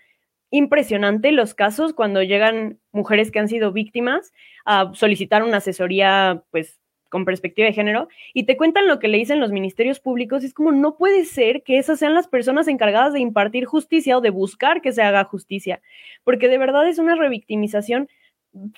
impresionante 0.52 1.32
los 1.32 1.54
casos 1.54 1.94
cuando 1.94 2.22
llegan 2.22 2.78
mujeres 2.92 3.30
que 3.32 3.40
han 3.40 3.48
sido 3.48 3.72
víctimas 3.72 4.32
a 4.64 4.92
solicitar 4.94 5.42
una 5.42 5.56
asesoría, 5.56 6.44
pues 6.50 6.81
con 7.12 7.26
perspectiva 7.26 7.66
de 7.66 7.74
género 7.74 8.08
y 8.32 8.46
te 8.46 8.56
cuentan 8.56 8.88
lo 8.88 8.98
que 8.98 9.06
le 9.06 9.18
dicen 9.18 9.38
los 9.38 9.52
ministerios 9.52 10.00
públicos, 10.00 10.42
es 10.42 10.54
como 10.54 10.72
no 10.72 10.96
puede 10.96 11.26
ser 11.26 11.62
que 11.62 11.76
esas 11.78 11.98
sean 11.98 12.14
las 12.14 12.26
personas 12.26 12.68
encargadas 12.68 13.12
de 13.12 13.20
impartir 13.20 13.66
justicia 13.66 14.16
o 14.16 14.22
de 14.22 14.30
buscar 14.30 14.80
que 14.80 14.92
se 14.92 15.02
haga 15.02 15.22
justicia, 15.24 15.82
porque 16.24 16.48
de 16.48 16.56
verdad 16.56 16.88
es 16.88 16.98
una 16.98 17.14
revictimización 17.14 18.08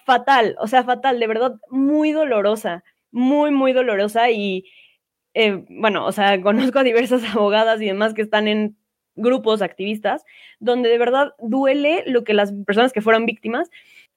fatal, 0.04 0.56
o 0.58 0.66
sea, 0.66 0.82
fatal, 0.82 1.20
de 1.20 1.26
verdad 1.28 1.54
muy 1.70 2.10
dolorosa, 2.10 2.82
muy, 3.12 3.52
muy 3.52 3.72
dolorosa 3.72 4.30
y 4.30 4.64
eh, 5.34 5.64
bueno, 5.68 6.04
o 6.04 6.10
sea, 6.10 6.40
conozco 6.42 6.80
a 6.80 6.82
diversas 6.82 7.22
abogadas 7.34 7.80
y 7.80 7.86
demás 7.86 8.14
que 8.14 8.22
están 8.22 8.48
en 8.48 8.76
grupos 9.16 9.62
activistas 9.62 10.24
donde 10.58 10.88
de 10.88 10.98
verdad 10.98 11.34
duele 11.38 12.02
lo 12.06 12.24
que 12.24 12.34
las 12.34 12.52
personas 12.66 12.92
que 12.92 13.00
fueron 13.00 13.26
víctimas 13.26 13.70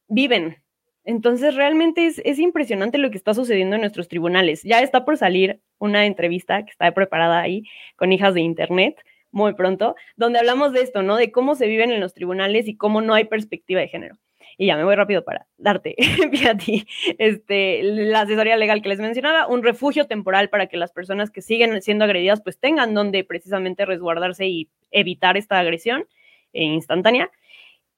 viven, 0.07 0.57
entonces, 1.07 1.55
realmente 1.55 2.05
es, 2.05 2.37
impresionante 2.37 2.97
lo 2.97 3.09
que 3.09 3.17
está 3.17 3.33
sucediendo 3.33 3.75
en 3.75 3.81
nuestros 3.81 4.09
tribunales. 4.09 4.61
Ya 4.63 4.81
está 4.81 5.05
por 5.05 5.15
salir 5.15 5.61
una 5.79 6.05
entrevista 6.05 6.65
que 6.65 6.71
está 6.71 6.91
preparada 6.91 7.39
ahí 7.39 7.63
con 7.95 8.11
hijas 8.11 8.33
de 8.33 8.41
Internet 8.41 8.97
muy 9.31 9.53
pronto, 9.53 9.95
donde 10.17 10.39
hablamos 10.39 10.73
de 10.73 10.81
esto, 10.81 11.03
¿no? 11.03 11.15
De 11.15 11.31
cómo 11.31 11.55
se 11.55 11.67
viven 11.67 11.91
en 11.91 12.01
los 12.01 12.13
tribunales 12.13 12.67
y 12.67 12.75
cómo 12.75 12.99
no 13.01 13.13
hay 13.13 13.23
perspectiva 13.23 13.79
de 13.79 13.87
género. 13.87 14.17
Y 14.57 14.65
ya 14.65 14.75
me 14.75 14.83
voy 14.83 14.95
rápido 14.95 15.23
para 15.23 15.47
darte 15.57 15.95
a 16.49 16.57
ti 16.57 16.85
este, 17.19 17.83
la 17.83 18.21
asesoría 18.21 18.57
legal 18.57 18.81
que 18.81 18.89
les 18.89 18.99
mencionaba, 18.99 19.47
un 19.47 19.63
refugio 19.63 20.07
temporal 20.07 20.49
para 20.49 20.67
que 20.67 20.75
las 20.75 20.91
personas 20.91 21.31
que 21.31 21.41
siguen 21.41 21.81
siendo 21.81 22.03
agredidas 22.03 22.41
pues 22.41 22.59
tengan 22.59 22.93
donde 22.93 23.23
precisamente 23.23 23.85
resguardarse 23.85 24.45
y 24.47 24.67
evitar 24.91 25.37
esta 25.37 25.57
agresión 25.57 26.05
eh, 26.51 26.63
instantánea. 26.63 27.31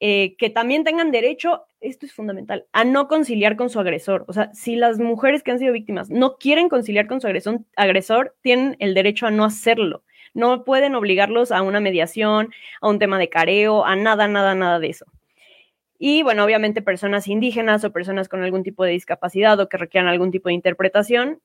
Eh, 0.02 0.34
que 0.38 0.48
también 0.48 0.82
tengan 0.82 1.10
derecho, 1.10 1.66
esto 1.82 2.06
es 2.06 2.14
fundamental, 2.14 2.64
a 2.72 2.84
no 2.84 3.06
conciliar 3.06 3.56
con 3.56 3.68
su 3.68 3.78
agresor. 3.78 4.24
O 4.28 4.32
sea, 4.32 4.50
si 4.54 4.74
las 4.74 4.98
mujeres 4.98 5.42
que 5.42 5.50
han 5.50 5.58
sido 5.58 5.74
víctimas 5.74 6.08
no 6.08 6.38
quieren 6.38 6.70
conciliar 6.70 7.06
con 7.06 7.20
su 7.20 7.26
agresor, 7.26 7.60
agresor 7.76 8.34
tienen 8.40 8.76
el 8.78 8.94
derecho 8.94 9.26
a 9.26 9.30
no 9.30 9.44
hacerlo. 9.44 10.02
No 10.32 10.64
pueden 10.64 10.94
obligarlos 10.94 11.52
a 11.52 11.60
una 11.60 11.80
mediación, 11.80 12.50
a 12.80 12.88
un 12.88 12.98
tema 12.98 13.18
de 13.18 13.28
careo, 13.28 13.84
a 13.84 13.94
nada, 13.94 14.26
nada, 14.26 14.54
nada 14.54 14.78
de 14.78 14.88
eso. 14.88 15.04
Y 15.98 16.22
bueno, 16.22 16.44
obviamente 16.44 16.80
personas 16.80 17.28
indígenas 17.28 17.84
o 17.84 17.92
personas 17.92 18.30
con 18.30 18.42
algún 18.42 18.62
tipo 18.62 18.84
de 18.84 18.92
discapacidad 18.92 19.60
o 19.60 19.68
que 19.68 19.76
requieran 19.76 20.08
algún 20.08 20.30
tipo 20.30 20.48
de 20.48 20.54
interpretación, 20.54 21.42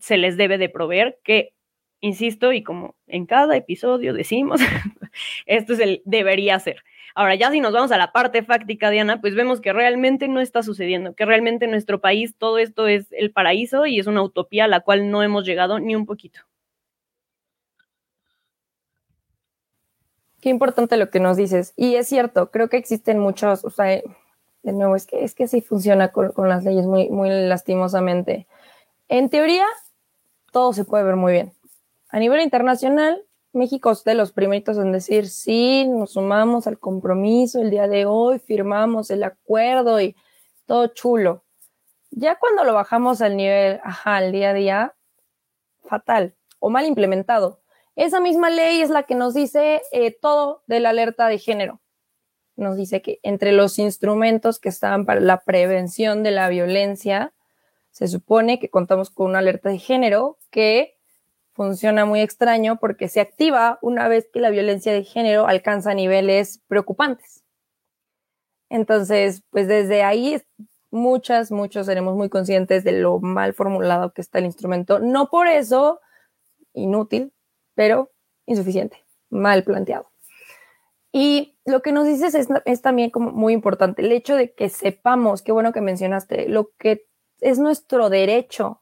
se 0.00 0.16
les 0.16 0.38
debe 0.38 0.56
de 0.56 0.70
proveer 0.70 1.18
que, 1.24 1.52
insisto, 2.00 2.54
y 2.54 2.62
como 2.62 2.96
en 3.06 3.26
cada 3.26 3.54
episodio 3.54 4.14
decimos, 4.14 4.62
esto 5.46 5.74
es 5.74 5.80
el 5.80 6.00
debería 6.06 6.58
ser 6.58 6.82
Ahora, 7.18 7.34
ya 7.34 7.50
si 7.50 7.58
nos 7.58 7.72
vamos 7.72 7.90
a 7.90 7.98
la 7.98 8.12
parte 8.12 8.44
fáctica, 8.44 8.90
Diana, 8.90 9.20
pues 9.20 9.34
vemos 9.34 9.60
que 9.60 9.72
realmente 9.72 10.28
no 10.28 10.38
está 10.38 10.62
sucediendo, 10.62 11.16
que 11.16 11.24
realmente 11.24 11.64
en 11.64 11.72
nuestro 11.72 12.00
país 12.00 12.36
todo 12.38 12.58
esto 12.58 12.86
es 12.86 13.08
el 13.10 13.32
paraíso 13.32 13.86
y 13.86 13.98
es 13.98 14.06
una 14.06 14.22
utopía 14.22 14.66
a 14.66 14.68
la 14.68 14.82
cual 14.82 15.10
no 15.10 15.24
hemos 15.24 15.44
llegado 15.44 15.80
ni 15.80 15.96
un 15.96 16.06
poquito. 16.06 16.42
Qué 20.40 20.48
importante 20.48 20.96
lo 20.96 21.10
que 21.10 21.18
nos 21.18 21.36
dices. 21.36 21.72
Y 21.74 21.96
es 21.96 22.06
cierto, 22.06 22.52
creo 22.52 22.68
que 22.68 22.76
existen 22.76 23.18
muchos, 23.18 23.64
o 23.64 23.70
sea, 23.70 23.86
de 23.86 24.72
nuevo, 24.72 24.94
es 24.94 25.04
que, 25.04 25.24
es 25.24 25.34
que 25.34 25.42
así 25.42 25.60
funciona 25.60 26.12
con, 26.12 26.30
con 26.30 26.48
las 26.48 26.62
leyes 26.62 26.86
muy, 26.86 27.08
muy 27.08 27.30
lastimosamente. 27.30 28.46
En 29.08 29.28
teoría, 29.28 29.66
todo 30.52 30.72
se 30.72 30.84
puede 30.84 31.02
ver 31.02 31.16
muy 31.16 31.32
bien. 31.32 31.52
A 32.10 32.20
nivel 32.20 32.42
internacional, 32.42 33.24
México 33.52 33.90
es 33.90 34.04
de 34.04 34.14
los 34.14 34.32
primeritos 34.32 34.76
en 34.76 34.92
decir, 34.92 35.28
sí, 35.28 35.86
nos 35.86 36.12
sumamos 36.12 36.66
al 36.66 36.78
compromiso 36.78 37.60
el 37.60 37.70
día 37.70 37.88
de 37.88 38.06
hoy, 38.06 38.38
firmamos 38.38 39.10
el 39.10 39.24
acuerdo 39.24 40.00
y 40.00 40.16
todo 40.66 40.88
chulo. 40.88 41.44
Ya 42.10 42.38
cuando 42.38 42.64
lo 42.64 42.74
bajamos 42.74 43.20
al 43.20 43.36
nivel, 43.36 43.80
ajá, 43.82 44.16
al 44.16 44.32
día 44.32 44.50
a 44.50 44.54
día, 44.54 44.94
fatal 45.84 46.34
o 46.58 46.70
mal 46.70 46.86
implementado. 46.86 47.60
Esa 47.96 48.20
misma 48.20 48.50
ley 48.50 48.80
es 48.80 48.90
la 48.90 49.04
que 49.04 49.14
nos 49.14 49.34
dice 49.34 49.82
eh, 49.92 50.10
todo 50.12 50.62
de 50.66 50.80
la 50.80 50.90
alerta 50.90 51.26
de 51.26 51.38
género. 51.38 51.80
Nos 52.54 52.76
dice 52.76 53.02
que 53.02 53.18
entre 53.22 53.52
los 53.52 53.78
instrumentos 53.78 54.58
que 54.58 54.68
están 54.68 55.06
para 55.06 55.20
la 55.20 55.40
prevención 55.40 56.22
de 56.22 56.32
la 56.32 56.48
violencia, 56.48 57.32
se 57.90 58.08
supone 58.08 58.58
que 58.58 58.70
contamos 58.70 59.10
con 59.10 59.26
una 59.26 59.38
alerta 59.38 59.70
de 59.70 59.78
género 59.78 60.38
que 60.50 60.97
funciona 61.58 62.04
muy 62.04 62.20
extraño 62.20 62.78
porque 62.78 63.08
se 63.08 63.20
activa 63.20 63.80
una 63.82 64.06
vez 64.06 64.28
que 64.32 64.38
la 64.38 64.50
violencia 64.50 64.92
de 64.92 65.02
género 65.02 65.48
alcanza 65.48 65.92
niveles 65.92 66.62
preocupantes. 66.68 67.42
Entonces, 68.70 69.42
pues 69.50 69.66
desde 69.66 70.04
ahí 70.04 70.40
muchas, 70.92 71.50
muchos 71.50 71.86
seremos 71.86 72.14
muy 72.14 72.28
conscientes 72.28 72.84
de 72.84 72.92
lo 72.92 73.18
mal 73.18 73.54
formulado 73.54 74.12
que 74.12 74.20
está 74.20 74.38
el 74.38 74.44
instrumento. 74.44 75.00
No 75.00 75.30
por 75.30 75.48
eso 75.48 76.00
inútil, 76.74 77.32
pero 77.74 78.12
insuficiente, 78.46 79.04
mal 79.28 79.64
planteado. 79.64 80.12
Y 81.10 81.58
lo 81.64 81.82
que 81.82 81.90
nos 81.90 82.06
dices 82.06 82.36
es, 82.36 82.82
también 82.82 83.10
como 83.10 83.32
muy 83.32 83.52
importante, 83.52 84.02
el 84.02 84.12
hecho 84.12 84.36
de 84.36 84.52
que 84.52 84.68
sepamos, 84.68 85.42
qué 85.42 85.50
bueno 85.50 85.72
que 85.72 85.80
mencionaste, 85.80 86.48
lo 86.48 86.70
que 86.78 87.08
es 87.40 87.58
nuestro 87.58 88.10
derecho 88.10 88.80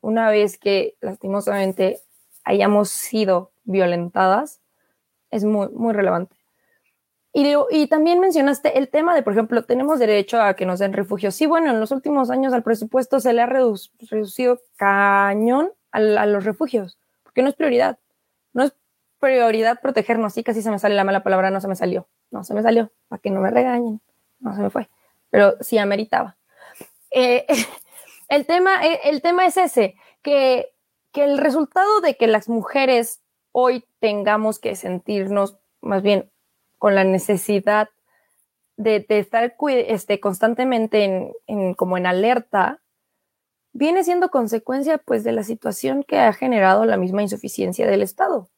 una 0.00 0.30
vez 0.30 0.58
que 0.58 0.96
lastimosamente 1.02 2.00
hayamos 2.44 2.90
sido 2.90 3.52
violentadas, 3.64 4.60
es 5.30 5.44
muy, 5.44 5.68
muy 5.70 5.92
relevante. 5.92 6.36
Y, 7.32 7.52
y, 7.70 7.88
también 7.88 8.20
mencionaste 8.20 8.78
el 8.78 8.88
tema 8.88 9.12
de, 9.12 9.24
por 9.24 9.32
ejemplo, 9.32 9.64
tenemos 9.64 9.98
derecho 9.98 10.40
a 10.40 10.54
que 10.54 10.66
nos 10.66 10.78
den 10.78 10.92
refugio. 10.92 11.32
Sí, 11.32 11.46
bueno, 11.46 11.70
en 11.70 11.80
los 11.80 11.90
últimos 11.90 12.30
años 12.30 12.52
al 12.52 12.62
presupuesto 12.62 13.18
se 13.18 13.32
le 13.32 13.42
ha 13.42 13.46
reducido 13.46 14.60
cañón 14.76 15.72
a, 15.90 16.26
los 16.26 16.44
refugios, 16.44 16.96
porque 17.24 17.42
no 17.42 17.48
es 17.48 17.56
prioridad 17.56 17.98
no 18.54 18.62
es 18.62 18.72
prioridad 19.18 19.80
protegernos. 19.82 20.32
Sí, 20.32 20.42
casi 20.42 20.62
se 20.62 20.70
me 20.70 20.78
sale 20.78 20.94
la 20.94 21.04
mala 21.04 21.22
palabra, 21.22 21.50
no 21.50 21.60
se 21.60 21.68
me 21.68 21.76
salió. 21.76 22.08
No 22.30 22.44
se 22.44 22.54
me 22.54 22.62
salió, 22.62 22.90
para 23.08 23.20
que 23.20 23.30
no 23.30 23.40
me 23.40 23.50
regañen. 23.50 24.00
No 24.40 24.54
se 24.54 24.62
me 24.62 24.70
fue. 24.70 24.88
Pero 25.28 25.56
sí 25.60 25.76
ameritaba. 25.76 26.36
Eh, 27.10 27.46
el, 28.28 28.46
tema, 28.46 28.86
eh, 28.86 29.00
el 29.04 29.20
tema 29.20 29.44
es 29.44 29.56
ese, 29.56 29.96
que, 30.22 30.73
que 31.14 31.24
el 31.24 31.38
resultado 31.38 32.00
de 32.00 32.16
que 32.16 32.26
las 32.26 32.48
mujeres 32.50 33.22
hoy 33.52 33.86
tengamos 34.00 34.58
que 34.58 34.74
sentirnos 34.74 35.56
más 35.80 36.02
bien 36.02 36.30
con 36.76 36.96
la 36.96 37.04
necesidad 37.04 37.88
de, 38.76 39.06
estar 39.08 39.54
este, 39.68 40.18
constantemente 40.18 41.32
en, 41.46 41.74
como 41.74 41.96
en 41.96 42.06
alerta, 42.06 42.82
viene 43.72 44.02
siendo 44.02 44.28
consecuencia 44.30 44.98
pues 44.98 45.22
de 45.22 45.30
la 45.30 45.44
situación 45.44 46.02
que 46.02 46.18
ha 46.18 46.32
generado 46.32 46.84
la 46.84 46.96
misma 46.96 47.22
insuficiencia 47.22 47.86
del 47.86 48.02
Estado. 48.02 48.50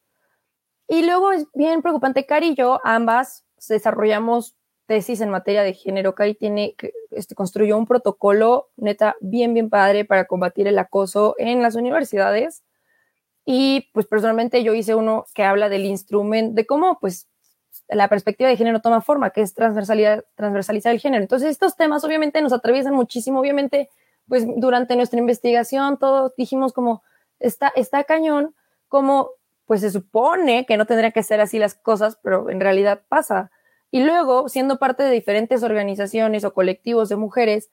Y 0.89 1.05
luego 1.05 1.33
es 1.33 1.47
bien 1.53 1.83
preocupante, 1.83 2.25
Cari 2.25 2.49
y 2.49 2.55
yo 2.55 2.81
ambas 2.85 3.45
desarrollamos 3.69 4.57
tesis 4.87 5.21
en 5.21 5.31
materia 5.31 5.63
de 5.63 5.75
género. 5.75 6.15
Cari 6.15 6.35
tiene, 6.35 6.75
este, 7.11 7.35
construyó 7.35 7.77
un 7.77 7.87
protocolo 7.87 8.71
neta 8.77 9.17
bien, 9.21 9.55
bien 9.55 9.71
padre 9.71 10.05
para 10.05 10.27
combatir 10.27 10.67
el 10.69 10.79
acoso 10.79 11.35
en 11.39 11.63
las 11.63 11.75
universidades. 11.75 12.65
Y 13.45 13.91
pues 13.93 14.07
personalmente 14.07 14.63
yo 14.65 14.75
hice 14.75 14.95
uno 14.95 15.25
que 15.35 15.45
habla 15.45 15.69
del 15.69 15.85
instrumento, 15.85 16.55
de 16.55 16.67
cómo 16.67 16.99
pues 17.01 17.29
la 17.89 18.09
perspectiva 18.09 18.49
de 18.49 18.57
género 18.57 18.81
toma 18.81 19.01
forma, 19.01 19.31
que 19.31 19.43
es 19.43 19.55
transversalizar 19.55 20.93
el 20.93 21.01
género. 21.01 21.23
Entonces 21.23 21.51
estos 21.51 21.77
temas 21.77 22.03
obviamente 22.05 22.43
nos 22.43 22.53
atraviesan 22.53 22.95
muchísimo, 22.95 23.41
obviamente 23.41 23.89
pues 24.29 24.45
durante 24.57 24.97
nuestra 24.97 25.21
investigación 25.21 25.99
todos 25.99 26.33
dijimos 26.37 26.73
como, 26.73 27.03
está, 27.39 27.73
está 27.77 28.03
cañón, 28.05 28.55
como 28.89 29.31
pues 29.67 29.81
se 29.81 29.91
supone 29.91 30.65
que 30.67 30.77
no 30.77 30.87
tendrían 30.87 31.13
que 31.13 31.23
ser 31.23 31.41
así 31.41 31.59
las 31.59 31.75
cosas, 31.75 32.19
pero 32.23 32.51
en 32.51 32.61
realidad 32.61 33.03
pasa. 33.09 33.51
Y 33.91 34.03
luego, 34.05 34.49
siendo 34.49 34.79
parte 34.79 35.03
de 35.03 35.11
diferentes 35.11 35.63
organizaciones 35.63 36.45
o 36.45 36.53
colectivos 36.53 37.09
de 37.09 37.17
mujeres, 37.17 37.71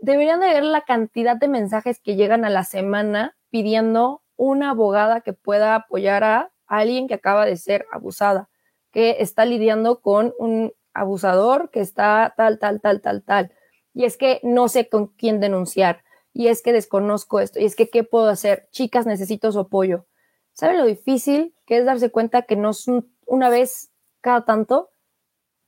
deberían 0.00 0.40
de 0.40 0.48
ver 0.48 0.64
la 0.64 0.82
cantidad 0.82 1.36
de 1.36 1.48
mensajes 1.48 2.00
que 2.00 2.16
llegan 2.16 2.44
a 2.44 2.50
la 2.50 2.64
semana 2.64 3.36
pidiendo 3.50 4.22
una 4.36 4.70
abogada 4.70 5.22
que 5.22 5.32
pueda 5.32 5.74
apoyar 5.74 6.24
a 6.24 6.50
alguien 6.66 7.08
que 7.08 7.14
acaba 7.14 7.46
de 7.46 7.56
ser 7.56 7.86
abusada, 7.90 8.48
que 8.90 9.16
está 9.20 9.44
lidiando 9.44 10.00
con 10.00 10.34
un 10.38 10.72
abusador 10.92 11.70
que 11.70 11.80
está 11.80 12.34
tal, 12.36 12.58
tal, 12.58 12.80
tal, 12.80 13.00
tal, 13.00 13.22
tal. 13.22 13.52
Y 13.94 14.04
es 14.04 14.16
que 14.16 14.40
no 14.42 14.68
sé 14.68 14.88
con 14.88 15.08
quién 15.08 15.40
denunciar, 15.40 16.02
y 16.32 16.48
es 16.48 16.62
que 16.62 16.72
desconozco 16.72 17.40
esto, 17.40 17.60
y 17.60 17.64
es 17.64 17.76
que 17.76 17.88
qué 17.88 18.04
puedo 18.04 18.28
hacer, 18.28 18.68
chicas, 18.70 19.06
necesito 19.06 19.52
su 19.52 19.60
apoyo. 19.60 20.06
¿Saben 20.52 20.78
lo 20.78 20.84
difícil 20.84 21.54
que 21.66 21.78
es 21.78 21.84
darse 21.84 22.10
cuenta 22.10 22.42
que 22.42 22.56
no 22.56 22.72
son 22.72 23.10
una 23.26 23.48
vez 23.48 23.90
cada 24.20 24.44
tanto, 24.44 24.90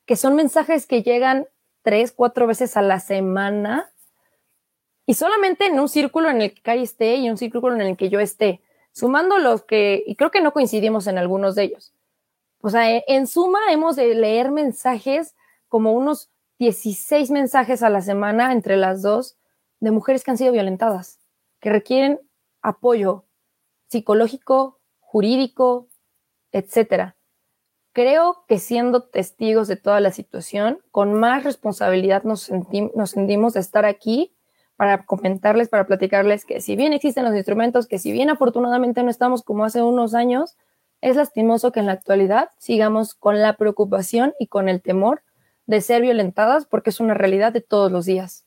que 0.09 0.17
son 0.17 0.35
mensajes 0.37 0.87
que 0.87 1.03
llegan 1.03 1.49
tres, 1.83 2.13
cuatro 2.13 2.47
veces 2.47 2.79
a 2.79 2.83
la 2.83 2.99
semana 2.99 3.93
y 5.05 5.13
solamente 5.13 5.67
en 5.67 5.79
un 5.79 5.91
círculo 5.91 6.31
en 6.31 6.41
el 6.41 6.55
que 6.55 6.63
Cari 6.63 6.83
esté 6.83 7.17
y 7.17 7.29
un 7.29 7.37
círculo 7.37 7.75
en 7.75 7.83
el 7.83 7.97
que 7.99 8.09
yo 8.09 8.19
esté, 8.19 8.63
sumando 8.91 9.39
los 9.39 9.65
que, 9.65 10.03
y 10.07 10.17
creo 10.17 10.31
que 10.31 10.41
no 10.41 10.55
coincidimos 10.55 11.09
en 11.09 11.19
algunos 11.19 11.55
de 11.55 11.65
ellos. 11.65 11.93
O 12.63 12.71
sea, 12.71 12.89
en 13.07 13.27
suma 13.27 13.59
hemos 13.71 13.97
de 13.97 14.15
leer 14.15 14.51
mensajes 14.51 15.37
como 15.69 15.93
unos 15.93 16.31
16 16.59 17.31
mensajes 17.31 17.83
a 17.83 17.91
la 17.91 18.01
semana 18.01 18.53
entre 18.53 18.79
las 18.79 19.03
dos 19.03 19.37
de 19.79 19.91
mujeres 19.91 20.25
que 20.25 20.31
han 20.31 20.39
sido 20.39 20.53
violentadas, 20.53 21.19
que 21.61 21.69
requieren 21.69 22.19
apoyo 22.63 23.27
psicológico, 23.89 24.81
jurídico, 25.01 25.87
etcétera. 26.51 27.18
Creo 27.99 28.45
que 28.47 28.61
siendo 28.61 29.03
testigos 29.03 29.67
de 29.67 29.75
toda 29.75 29.99
la 29.99 30.13
situación, 30.13 30.79
con 30.93 31.15
más 31.15 31.43
responsabilidad 31.43 32.23
nos, 32.23 32.43
sentimos 32.43 33.55
de 33.55 33.59
estar 33.59 33.85
aquí 33.85 34.33
para 34.77 35.05
comentarles, 35.05 35.69
para 35.69 35.89
platicarles 35.89 36.45
que 36.45 36.61
si 36.61 36.77
bien 36.77 36.93
existen 36.93 37.25
los 37.25 37.35
instrumentos, 37.35 37.89
que 37.89 37.99
si 37.99 38.13
bien 38.13 38.31
afortunadamente 38.31 39.03
no 39.03 39.11
estamos 39.11 39.43
como 39.43 39.65
hace 39.65 39.83
unos 39.83 40.15
años, 40.15 40.57
es 41.01 41.17
lastimoso 41.17 41.73
que 41.73 41.81
en 41.81 41.87
la 41.87 41.93
actualidad 41.95 42.51
sigamos 42.59 43.17
con 43.17 43.43
la 43.43 43.57
preocupación 43.57 44.33
y 44.39 44.47
con 44.47 44.69
el 44.69 44.81
temor 44.81 45.25
de 45.67 45.81
ser 45.81 46.03
violentadas 46.03 46.67
porque 46.67 46.91
es 46.91 47.01
una 47.01 47.15
realidad 47.15 47.53
de 47.53 47.63
todos 47.63 47.91
los 47.91 48.05
días. 48.05 48.47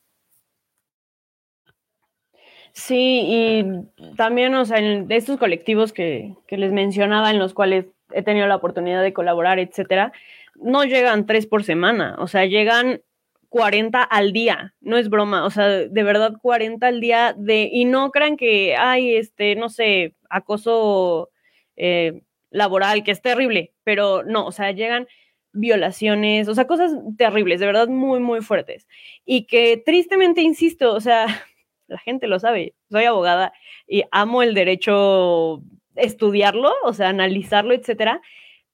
Sí, 2.74 3.24
y 3.28 4.16
también, 4.16 4.56
o 4.56 4.64
sea, 4.64 4.80
de 4.80 5.16
estos 5.18 5.38
colectivos 5.38 5.92
que, 5.92 6.38
les 6.48 6.72
mencionaba, 6.72 7.32
en 7.32 7.40
los 7.40 7.54
cuales 7.54 7.88
he 8.14 8.24
tenido 8.24 8.48
la 8.48 8.56
oportunidad 8.56 9.02
de 9.02 9.14
colaborar, 9.14 9.60
etcétera, 9.60 10.12
no 10.56 10.84
llegan 10.84 11.26
tres 11.26 11.46
por 11.48 11.64
semana, 11.64 12.16
o 12.20 12.28
sea, 12.28 12.46
llegan 12.46 13.02
40 13.50 14.02
al 14.02 14.32
día, 14.32 14.76
no 14.80 14.98
es 14.98 15.10
broma, 15.10 15.44
o 15.46 15.50
sea, 15.50 15.68
de 15.68 16.04
verdad 16.04 16.34
40 16.42 16.88
al 16.88 17.02
día 17.02 17.36
de, 17.38 17.70
y 17.72 17.86
no 17.86 18.12
crean 18.12 18.38
que 18.38 18.78
hay, 18.78 19.16
este, 19.16 19.56
no 19.56 19.70
sé, 19.70 20.16
acoso 20.30 21.32
eh, 21.76 22.22
laboral, 22.50 23.04
que 23.04 23.12
es 23.12 23.22
terrible, 23.22 23.74
pero 23.84 24.24
no, 24.24 24.46
o 24.46 24.52
sea, 24.52 24.72
llegan 24.72 25.08
violaciones, 25.54 26.48
o 26.48 26.56
sea, 26.56 26.66
cosas 26.66 26.94
terribles, 27.18 27.60
de 27.60 27.66
verdad 27.66 27.88
muy, 27.88 28.20
muy 28.20 28.42
fuertes. 28.42 28.88
Y 29.26 29.46
que 29.48 29.82
tristemente, 29.86 30.42
insisto, 30.42 30.94
o 30.94 31.02
sea, 31.02 31.26
la 31.88 31.98
gente 31.98 32.28
lo 32.28 32.40
sabe, 32.40 32.74
soy 32.90 33.06
abogada 33.06 33.54
y 33.88 34.04
amo 34.12 34.44
el 34.44 34.54
derecho 34.54 35.62
estudiarlo, 35.96 36.72
o 36.84 36.94
sea, 36.94 37.10
analizarlo, 37.10 37.74
etcétera, 37.74 38.22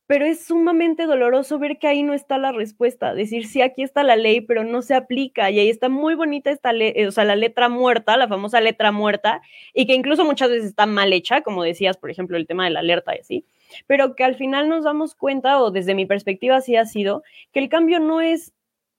pero 0.08 0.26
es 0.26 0.46
sumamente 0.46 1.06
doloroso 1.06 1.60
ver 1.60 1.80
que 1.80 1.88
ahí 1.88 2.02
no 2.02 2.14
está 2.14 2.38
la 2.38 2.54
respuesta, 2.54 3.14
decir, 3.14 3.46
sí, 3.46 3.62
aquí 3.62 3.84
está 3.84 4.04
la 4.04 4.16
ley, 4.16 4.40
pero 4.40 4.64
no 4.64 4.82
se 4.82 4.96
aplica, 4.96 5.52
y 5.52 5.60
ahí 5.60 5.70
está 5.70 5.90
muy 5.90 6.16
bonita 6.16 6.50
esta 6.50 6.72
ley, 6.72 7.06
o 7.06 7.12
sea, 7.12 7.26
la 7.26 7.36
letra 7.36 7.68
muerta, 7.68 8.16
la 8.16 8.30
famosa 8.30 8.62
letra 8.62 8.94
muerta, 8.94 9.42
y 9.74 9.86
que 9.86 9.94
incluso 9.94 10.24
muchas 10.24 10.50
veces 10.50 10.66
está 10.68 10.86
mal 10.86 11.12
hecha, 11.12 11.42
como 11.42 11.64
decías, 11.64 11.98
por 11.98 12.10
ejemplo, 12.10 12.38
el 12.38 12.48
tema 12.48 12.64
de 12.64 12.72
la 12.72 12.80
alerta 12.80 13.16
y 13.16 13.20
así, 13.20 13.46
pero 13.86 14.16
que 14.16 14.24
al 14.24 14.36
final 14.36 14.70
nos 14.70 14.86
damos 14.86 15.14
cuenta, 15.14 15.62
o 15.62 15.72
desde 15.72 15.94
mi 15.94 16.06
perspectiva 16.06 16.62
sí 16.62 16.78
ha 16.78 16.86
sido, 16.86 17.24
que 17.52 17.60
el 17.60 17.68
cambio 17.68 18.00
no 18.00 18.22
es 18.22 18.54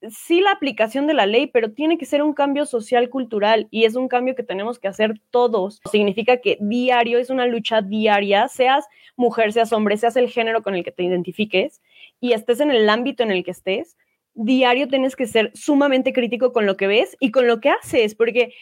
sí 0.09 0.41
la 0.41 0.51
aplicación 0.51 1.07
de 1.07 1.13
la 1.13 1.25
ley, 1.25 1.47
pero 1.47 1.71
tiene 1.71 1.97
que 1.97 2.05
ser 2.05 2.21
un 2.21 2.33
cambio 2.33 2.65
social 2.65 3.09
cultural 3.09 3.67
y 3.71 3.85
es 3.85 3.95
un 3.95 4.07
cambio 4.07 4.35
que 4.35 4.43
tenemos 4.43 4.79
que 4.79 4.87
hacer 4.87 5.19
todos. 5.29 5.81
Significa 5.91 6.37
que 6.37 6.57
diario 6.61 7.19
es 7.19 7.29
una 7.29 7.45
lucha 7.45 7.81
diaria, 7.81 8.47
seas 8.47 8.85
mujer, 9.15 9.51
seas 9.51 9.73
hombre, 9.73 9.97
seas 9.97 10.15
el 10.15 10.29
género 10.29 10.63
con 10.63 10.75
el 10.75 10.83
que 10.83 10.91
te 10.91 11.03
identifiques 11.03 11.81
y 12.19 12.33
estés 12.33 12.59
en 12.59 12.71
el 12.71 12.89
ámbito 12.89 13.23
en 13.23 13.31
el 13.31 13.43
que 13.43 13.51
estés, 13.51 13.97
diario 14.33 14.87
tienes 14.87 15.15
que 15.15 15.27
ser 15.27 15.51
sumamente 15.53 16.13
crítico 16.13 16.53
con 16.53 16.65
lo 16.65 16.77
que 16.77 16.87
ves 16.87 17.17
y 17.19 17.31
con 17.31 17.47
lo 17.47 17.59
que 17.59 17.69
haces, 17.69 18.15
porque 18.15 18.53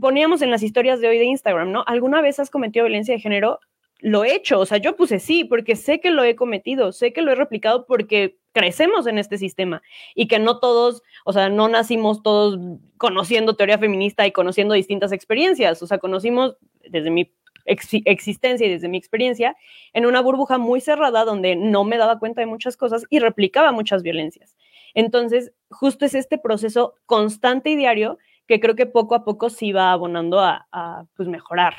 poníamos 0.00 0.42
en 0.42 0.50
las 0.50 0.62
historias 0.62 1.00
de 1.00 1.08
hoy 1.08 1.18
de 1.18 1.24
Instagram, 1.24 1.72
¿no? 1.72 1.84
¿Alguna 1.86 2.20
vez 2.20 2.38
has 2.38 2.50
cometido 2.50 2.84
violencia 2.84 3.14
de 3.14 3.20
género? 3.20 3.58
Lo 4.00 4.22
he 4.22 4.34
hecho, 4.34 4.60
o 4.60 4.66
sea, 4.66 4.78
yo 4.78 4.94
puse 4.94 5.18
sí, 5.18 5.44
porque 5.44 5.74
sé 5.74 6.00
que 6.00 6.10
lo 6.10 6.22
he 6.22 6.36
cometido, 6.36 6.92
sé 6.92 7.12
que 7.12 7.20
lo 7.20 7.32
he 7.32 7.34
replicado 7.34 7.84
porque 7.84 8.38
crecemos 8.52 9.08
en 9.08 9.18
este 9.18 9.38
sistema 9.38 9.82
y 10.14 10.28
que 10.28 10.38
no 10.38 10.60
todos, 10.60 11.02
o 11.24 11.32
sea, 11.32 11.48
no 11.48 11.68
nacimos 11.68 12.22
todos 12.22 12.58
conociendo 12.96 13.56
teoría 13.56 13.78
feminista 13.78 14.24
y 14.26 14.32
conociendo 14.32 14.74
distintas 14.74 15.10
experiencias, 15.10 15.82
o 15.82 15.86
sea, 15.88 15.98
conocimos 15.98 16.56
desde 16.88 17.10
mi 17.10 17.32
existencia 17.64 18.66
y 18.66 18.70
desde 18.70 18.88
mi 18.88 18.96
experiencia 18.96 19.56
en 19.92 20.06
una 20.06 20.20
burbuja 20.20 20.58
muy 20.58 20.80
cerrada 20.80 21.24
donde 21.24 21.56
no 21.56 21.84
me 21.84 21.98
daba 21.98 22.18
cuenta 22.18 22.40
de 22.40 22.46
muchas 22.46 22.76
cosas 22.76 23.04
y 23.10 23.18
replicaba 23.18 23.72
muchas 23.72 24.02
violencias. 24.02 24.56
Entonces, 24.94 25.52
justo 25.70 26.04
es 26.04 26.14
este 26.14 26.38
proceso 26.38 26.94
constante 27.04 27.70
y 27.70 27.76
diario 27.76 28.18
que 28.46 28.60
creo 28.60 28.76
que 28.76 28.86
poco 28.86 29.14
a 29.14 29.24
poco 29.24 29.50
sí 29.50 29.72
va 29.72 29.92
abonando 29.92 30.40
a, 30.40 30.66
a 30.72 31.04
pues, 31.16 31.28
mejorar 31.28 31.74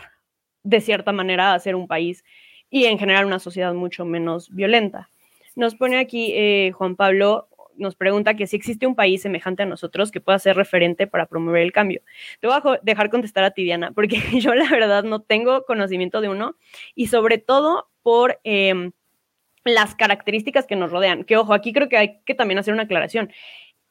de 0.64 0.82
cierta 0.82 1.12
manera, 1.12 1.54
a 1.54 1.60
ser 1.60 1.76
un 1.76 1.88
país 1.88 2.24
y 2.70 2.86
en 2.86 3.00
general 3.00 3.26
una 3.26 3.40
sociedad 3.40 3.74
mucho 3.74 4.06
menos 4.06 4.54
violenta. 4.54 5.10
Nos 5.56 5.76
pone 5.76 5.98
aquí 5.98 6.32
eh, 6.36 6.72
Juan 6.74 6.96
Pablo, 6.96 7.50
nos 7.80 7.96
pregunta 7.96 8.36
que 8.36 8.46
si 8.46 8.56
existe 8.56 8.86
un 8.86 8.96
país 8.96 9.22
semejante 9.22 9.64
a 9.64 9.66
nosotros 9.66 10.12
que 10.12 10.22
pueda 10.22 10.38
ser 10.38 10.56
referente 10.56 11.08
para 11.08 11.26
promover 11.26 11.62
el 11.64 11.72
cambio. 11.72 12.02
Te 12.40 12.48
voy 12.48 12.58
a 12.58 12.80
dejar 12.84 13.10
contestar 13.10 13.44
a 13.44 13.52
ti, 13.52 13.64
Diana, 13.64 13.92
porque 13.92 14.22
yo 14.40 14.54
la 14.54 14.70
verdad 14.70 15.04
no 15.04 15.22
tengo 15.22 15.64
conocimiento 15.66 16.22
de 16.22 16.30
uno 16.30 16.56
y 16.94 17.08
sobre 17.08 17.38
todo 17.38 17.90
por 18.04 18.40
em, 18.44 18.92
las 19.64 19.96
características 19.96 20.68
que 20.68 20.76
nos 20.76 20.92
rodean. 20.92 21.24
Que 21.24 21.38
ojo, 21.38 21.54
aquí 21.54 21.74
creo 21.74 21.90
que 21.90 21.98
hay 21.98 22.20
que 22.26 22.36
también 22.36 22.60
hacer 22.60 22.74
una 22.74 22.84
aclaración. 22.84 23.32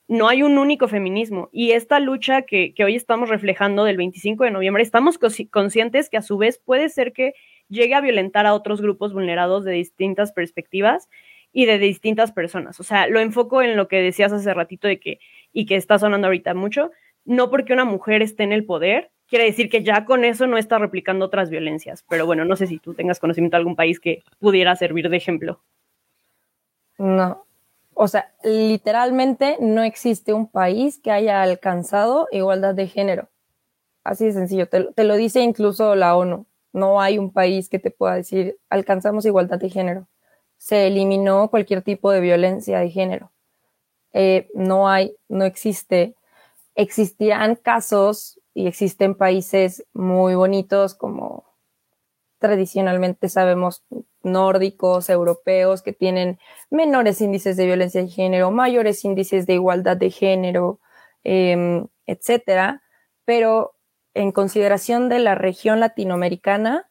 No 0.08 0.28
hay 0.28 0.42
un 0.42 0.58
único 0.58 0.88
feminismo 0.88 1.50
y 1.52 1.72
esta 1.72 2.00
lucha 2.00 2.42
que, 2.42 2.74
que 2.74 2.84
hoy 2.84 2.96
estamos 2.96 3.28
reflejando 3.28 3.84
del 3.84 3.98
25 3.98 4.44
de 4.44 4.50
noviembre, 4.50 4.82
estamos 4.82 5.18
conscientes 5.50 6.08
que 6.08 6.16
a 6.16 6.22
su 6.22 6.38
vez 6.38 6.58
puede 6.58 6.88
ser 6.88 7.12
que 7.12 7.34
llegue 7.68 7.94
a 7.94 8.00
violentar 8.00 8.46
a 8.46 8.54
otros 8.54 8.80
grupos 8.80 9.12
vulnerados 9.12 9.64
de 9.64 9.72
distintas 9.72 10.32
perspectivas 10.32 11.08
y 11.52 11.66
de 11.66 11.78
distintas 11.78 12.32
personas. 12.32 12.80
O 12.80 12.82
sea, 12.82 13.06
lo 13.06 13.20
enfoco 13.20 13.62
en 13.62 13.76
lo 13.76 13.88
que 13.88 14.00
decías 14.00 14.32
hace 14.32 14.52
ratito 14.54 14.88
de 14.88 14.98
que, 15.00 15.20
y 15.52 15.66
que 15.66 15.76
está 15.76 15.98
sonando 15.98 16.26
ahorita 16.26 16.54
mucho, 16.54 16.90
no 17.24 17.50
porque 17.50 17.72
una 17.72 17.84
mujer 17.84 18.22
esté 18.22 18.44
en 18.44 18.52
el 18.52 18.64
poder, 18.64 19.10
quiere 19.26 19.44
decir 19.44 19.68
que 19.68 19.82
ya 19.82 20.04
con 20.04 20.24
eso 20.24 20.46
no 20.46 20.58
está 20.58 20.78
replicando 20.78 21.26
otras 21.26 21.50
violencias. 21.50 22.04
Pero 22.08 22.26
bueno, 22.26 22.44
no 22.44 22.56
sé 22.56 22.66
si 22.66 22.78
tú 22.78 22.94
tengas 22.94 23.20
conocimiento 23.20 23.56
de 23.56 23.60
algún 23.60 23.76
país 23.76 24.00
que 24.00 24.22
pudiera 24.38 24.74
servir 24.76 25.08
de 25.08 25.16
ejemplo. 25.16 25.60
No. 26.98 27.44
O 28.00 28.06
sea, 28.06 28.32
literalmente 28.44 29.56
no 29.60 29.82
existe 29.82 30.32
un 30.32 30.46
país 30.46 31.00
que 31.02 31.10
haya 31.10 31.42
alcanzado 31.42 32.28
igualdad 32.30 32.74
de 32.74 32.86
género. 32.86 33.28
Así 34.04 34.26
de 34.26 34.32
sencillo. 34.32 34.68
Te, 34.68 35.04
lo 35.04 35.16
dice 35.16 35.40
incluso 35.40 35.96
la 35.96 36.16
ONU. 36.16 36.46
No 36.72 37.00
hay 37.00 37.18
un 37.18 37.32
país 37.32 37.68
que 37.68 37.80
te 37.80 37.90
pueda 37.90 38.14
decir 38.14 38.56
alcanzamos 38.70 39.26
igualdad 39.26 39.58
de 39.58 39.70
género 39.70 40.06
se 40.58 40.88
eliminó 40.88 41.48
cualquier 41.48 41.82
tipo 41.82 42.10
de 42.10 42.20
violencia 42.20 42.80
de 42.80 42.90
género. 42.90 43.32
Eh, 44.12 44.48
no 44.54 44.88
hay, 44.88 45.16
no 45.28 45.44
existe. 45.44 46.14
Existían 46.74 47.56
casos 47.56 48.38
y 48.54 48.66
existen 48.66 49.14
países 49.14 49.84
muy 49.92 50.34
bonitos 50.34 50.94
como 50.94 51.44
tradicionalmente 52.38 53.28
sabemos 53.28 53.82
nórdicos, 54.22 55.10
europeos, 55.10 55.82
que 55.82 55.92
tienen 55.92 56.38
menores 56.70 57.20
índices 57.20 57.56
de 57.56 57.66
violencia 57.66 58.02
de 58.02 58.08
género, 58.08 58.50
mayores 58.50 59.04
índices 59.04 59.46
de 59.46 59.54
igualdad 59.54 59.96
de 59.96 60.10
género, 60.10 60.80
eh, 61.24 61.84
etcétera. 62.06 62.82
Pero 63.24 63.74
en 64.14 64.32
consideración 64.32 65.08
de 65.08 65.20
la 65.20 65.34
región 65.34 65.80
latinoamericana, 65.80 66.88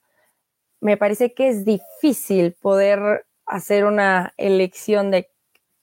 me 0.79 0.97
parece 0.97 1.33
que 1.33 1.49
es 1.49 1.65
difícil 1.65 2.53
poder 2.53 3.25
hacer 3.45 3.85
una 3.85 4.33
elección 4.37 5.11
de 5.11 5.29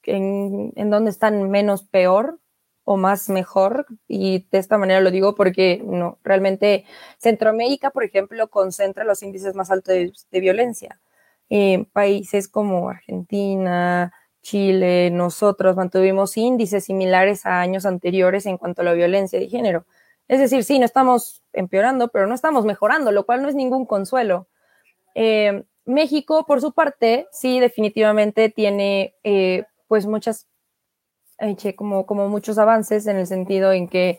en, 0.06 0.72
en 0.76 0.90
dónde 0.90 1.10
están 1.10 1.50
menos 1.50 1.82
peor 1.84 2.38
o 2.84 2.96
más 2.96 3.28
mejor 3.30 3.86
y 4.06 4.46
de 4.50 4.58
esta 4.58 4.78
manera 4.78 5.00
lo 5.00 5.10
digo 5.10 5.34
porque 5.34 5.82
no 5.84 6.18
realmente 6.22 6.84
Centroamérica 7.18 7.90
por 7.90 8.04
ejemplo 8.04 8.48
concentra 8.48 9.04
los 9.04 9.22
índices 9.22 9.54
más 9.54 9.70
altos 9.70 9.94
de, 10.30 10.40
violencia 10.40 11.00
eh, 11.50 11.86
países 11.92 12.48
como 12.48 12.88
Argentina 12.88 14.12
Chile 14.42 15.10
nosotros 15.10 15.76
mantuvimos 15.76 16.36
índices 16.36 16.84
similares 16.84 17.46
a 17.46 17.60
años 17.60 17.86
anteriores 17.86 18.46
en 18.46 18.58
cuanto 18.58 18.82
a 18.82 18.84
la 18.84 18.92
violencia 18.92 19.38
de 19.38 19.48
género 19.48 19.86
es 20.28 20.40
decir 20.40 20.64
sí 20.64 20.78
no 20.78 20.84
estamos 20.84 21.42
empeorando 21.52 22.08
pero 22.08 22.26
no 22.26 22.34
estamos 22.34 22.64
mejorando 22.64 23.12
lo 23.12 23.24
cual 23.24 23.42
no 23.42 23.48
es 23.48 23.54
ningún 23.54 23.86
consuelo 23.86 24.48
eh, 25.14 25.64
México, 25.86 26.44
por 26.46 26.60
su 26.60 26.72
parte, 26.72 27.28
sí, 27.30 27.60
definitivamente 27.60 28.48
tiene 28.48 29.14
eh, 29.22 29.64
pues 29.86 30.06
muchas, 30.06 30.48
como, 31.76 32.06
como 32.06 32.28
muchos 32.28 32.58
avances 32.58 33.06
en 33.06 33.16
el 33.16 33.26
sentido 33.26 33.72
en 33.72 33.88
que 33.88 34.18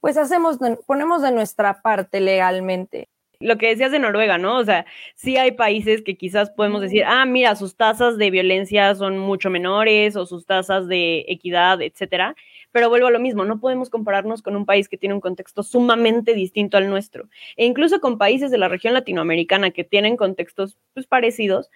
pues 0.00 0.16
hacemos, 0.16 0.58
ponemos 0.86 1.20
de 1.20 1.32
nuestra 1.32 1.82
parte 1.82 2.20
legalmente. 2.20 3.10
Lo 3.40 3.56
que 3.58 3.68
decías 3.68 3.90
de 3.90 3.98
Noruega, 3.98 4.38
¿no? 4.38 4.58
O 4.58 4.64
sea, 4.64 4.86
sí 5.14 5.36
hay 5.36 5.52
países 5.52 6.02
que 6.02 6.16
quizás 6.16 6.50
podemos 6.50 6.82
decir, 6.82 7.04
ah, 7.06 7.24
mira, 7.24 7.56
sus 7.56 7.74
tasas 7.74 8.18
de 8.18 8.30
violencia 8.30 8.94
son 8.94 9.18
mucho 9.18 9.50
menores 9.50 10.14
o 10.16 10.26
sus 10.26 10.46
tasas 10.46 10.86
de 10.88 11.24
equidad, 11.26 11.80
etcétera 11.80 12.36
pero 12.72 12.88
vuelvo 12.88 13.08
a 13.08 13.10
lo 13.10 13.20
mismo, 13.20 13.44
no 13.44 13.60
podemos 13.60 13.90
compararnos 13.90 14.42
con 14.42 14.56
un 14.56 14.66
país 14.66 14.88
que 14.88 14.96
tiene 14.96 15.14
un 15.14 15.20
contexto 15.20 15.62
sumamente 15.62 16.34
distinto 16.34 16.76
al 16.76 16.88
nuestro. 16.88 17.28
E 17.56 17.66
incluso 17.66 18.00
con 18.00 18.18
países 18.18 18.50
de 18.50 18.58
la 18.58 18.68
región 18.68 18.94
latinoamericana 18.94 19.70
que 19.70 19.84
tienen 19.84 20.16
contextos 20.16 20.78
pues, 20.94 21.06
parecidos, 21.06 21.70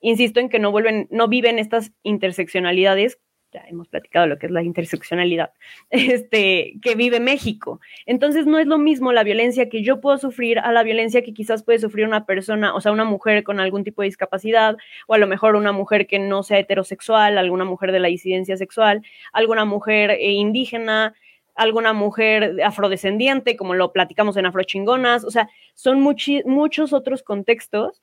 insisto 0.00 0.40
en 0.40 0.48
que 0.48 0.58
no 0.58 0.72
vuelven, 0.72 1.06
no 1.10 1.28
viven 1.28 1.58
estas 1.58 1.92
interseccionalidades 2.02 3.18
ya 3.52 3.64
hemos 3.68 3.88
platicado 3.88 4.26
lo 4.26 4.38
que 4.38 4.46
es 4.46 4.52
la 4.52 4.62
interseccionalidad, 4.62 5.52
este, 5.90 6.74
que 6.82 6.94
vive 6.94 7.20
México. 7.20 7.80
Entonces 8.06 8.46
no 8.46 8.58
es 8.58 8.66
lo 8.66 8.78
mismo 8.78 9.12
la 9.12 9.24
violencia 9.24 9.68
que 9.68 9.82
yo 9.82 10.00
puedo 10.00 10.18
sufrir 10.18 10.58
a 10.58 10.72
la 10.72 10.82
violencia 10.82 11.22
que 11.22 11.34
quizás 11.34 11.62
puede 11.62 11.78
sufrir 11.78 12.06
una 12.06 12.26
persona, 12.26 12.74
o 12.74 12.80
sea, 12.80 12.92
una 12.92 13.04
mujer 13.04 13.42
con 13.44 13.60
algún 13.60 13.84
tipo 13.84 14.02
de 14.02 14.06
discapacidad, 14.06 14.76
o 15.06 15.14
a 15.14 15.18
lo 15.18 15.26
mejor 15.26 15.56
una 15.56 15.72
mujer 15.72 16.06
que 16.06 16.18
no 16.18 16.42
sea 16.42 16.58
heterosexual, 16.58 17.38
alguna 17.38 17.64
mujer 17.64 17.92
de 17.92 18.00
la 18.00 18.08
disidencia 18.08 18.56
sexual, 18.56 19.02
alguna 19.32 19.64
mujer 19.64 20.10
eh, 20.10 20.32
indígena, 20.32 21.14
alguna 21.54 21.92
mujer 21.92 22.62
afrodescendiente, 22.64 23.56
como 23.56 23.74
lo 23.74 23.92
platicamos 23.92 24.36
en 24.36 24.46
Afrochingonas, 24.46 25.24
o 25.24 25.30
sea, 25.30 25.50
son 25.74 26.00
muchos 26.00 26.92
otros 26.92 27.22
contextos 27.22 28.00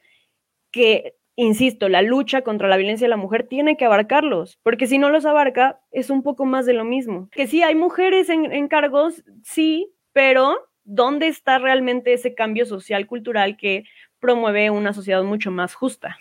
que 0.71 1.15
insisto, 1.37 1.87
la 1.87 2.01
lucha 2.01 2.41
contra 2.41 2.67
la 2.67 2.77
violencia 2.77 3.05
de 3.05 3.09
la 3.09 3.15
mujer 3.15 3.47
tiene 3.47 3.77
que 3.77 3.85
abarcarlos, 3.85 4.59
porque 4.63 4.87
si 4.87 4.97
no 4.97 5.09
los 5.09 5.25
abarca, 5.25 5.79
es 5.91 6.09
un 6.09 6.23
poco 6.23 6.45
más 6.45 6.65
de 6.65 6.73
lo 6.73 6.83
mismo. 6.83 7.29
Que 7.31 7.47
sí, 7.47 7.63
hay 7.63 7.75
mujeres 7.75 8.27
en, 8.29 8.67
cargos, 8.67 9.23
sí, 9.43 9.93
pero 10.11 10.57
¿dónde 10.83 11.27
está 11.27 11.59
realmente 11.59 12.11
ese 12.11 12.33
cambio 12.33 12.65
social, 12.65 13.05
cultural 13.05 13.55
que 13.55 13.85
promueve 14.19 14.71
una 14.71 14.93
sociedad 14.93 15.23
mucho 15.23 15.51
más 15.51 15.75
justa? 15.75 16.17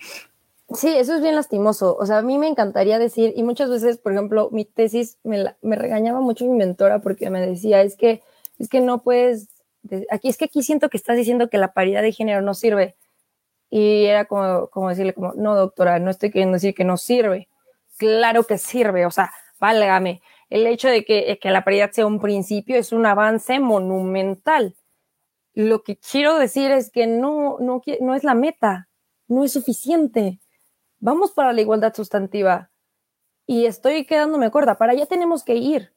Sí, 0.74 0.88
eso 0.88 1.14
es 1.14 1.22
bien 1.22 1.34
lastimoso. 1.34 1.96
O 1.96 2.04
sea, 2.04 2.18
a 2.18 2.22
mí 2.22 2.36
me 2.36 2.48
encantaría 2.48 2.98
decir, 2.98 3.32
y 3.34 3.42
muchas 3.42 3.70
veces, 3.70 3.98
por 3.98 4.12
ejemplo, 4.12 4.50
mi 4.52 4.66
tesis 4.66 5.18
me, 5.24 5.54
me 5.62 5.76
regañaba 5.76 6.20
mucho 6.20 6.44
mi 6.44 6.58
mentora 6.58 7.00
porque 7.00 7.30
me 7.30 7.40
decía, 7.40 7.80
es 7.80 7.96
que, 7.96 8.20
es 8.58 8.68
que 8.68 8.80
no 8.80 9.02
puedes, 9.02 9.48
aquí 10.10 10.28
es 10.28 10.36
que 10.36 10.44
aquí 10.44 10.62
siento 10.62 10.90
que 10.90 10.98
estás 10.98 11.16
diciendo 11.16 11.48
que 11.48 11.56
la 11.56 11.72
paridad 11.72 12.02
de 12.02 12.12
género 12.12 12.42
no 12.42 12.52
sirve. 12.52 12.96
Y 13.70 14.04
era 14.06 14.26
como, 14.26 14.68
como 14.68 14.88
decirle, 14.88 15.14
como, 15.14 15.32
no, 15.34 15.54
doctora, 15.56 15.98
no 15.98 16.10
estoy 16.10 16.30
queriendo 16.30 16.54
decir 16.54 16.74
que 16.74 16.84
no 16.84 16.96
sirve. 16.96 17.48
Claro 17.98 18.44
que 18.44 18.58
sirve, 18.58 19.06
o 19.06 19.10
sea, 19.10 19.32
válgame. 19.58 20.22
El 20.50 20.66
hecho 20.66 20.88
de 20.88 21.04
que, 21.04 21.38
que 21.40 21.50
la 21.50 21.64
paridad 21.64 21.90
sea 21.92 22.06
un 22.06 22.20
principio 22.20 22.76
es 22.76 22.92
un 22.92 23.06
avance 23.06 23.58
monumental. 23.58 24.76
Lo 25.54 25.82
que 25.82 25.96
quiero 25.96 26.38
decir 26.38 26.70
es 26.70 26.90
que 26.90 27.06
no, 27.06 27.56
no, 27.60 27.82
no 28.00 28.14
es 28.14 28.24
la 28.24 28.34
meta, 28.34 28.88
no 29.28 29.44
es 29.44 29.52
suficiente. 29.52 30.40
vamos 30.98 31.32
para 31.32 31.52
la 31.52 31.60
igualdad 31.60 31.94
sustantiva. 31.94 32.70
Y 33.46 33.66
estoy 33.66 34.06
quedándome 34.06 34.50
corta, 34.50 34.76
para 34.76 34.92
allá 34.92 35.06
tenemos 35.06 35.44
que 35.44 35.54
ir. 35.56 35.92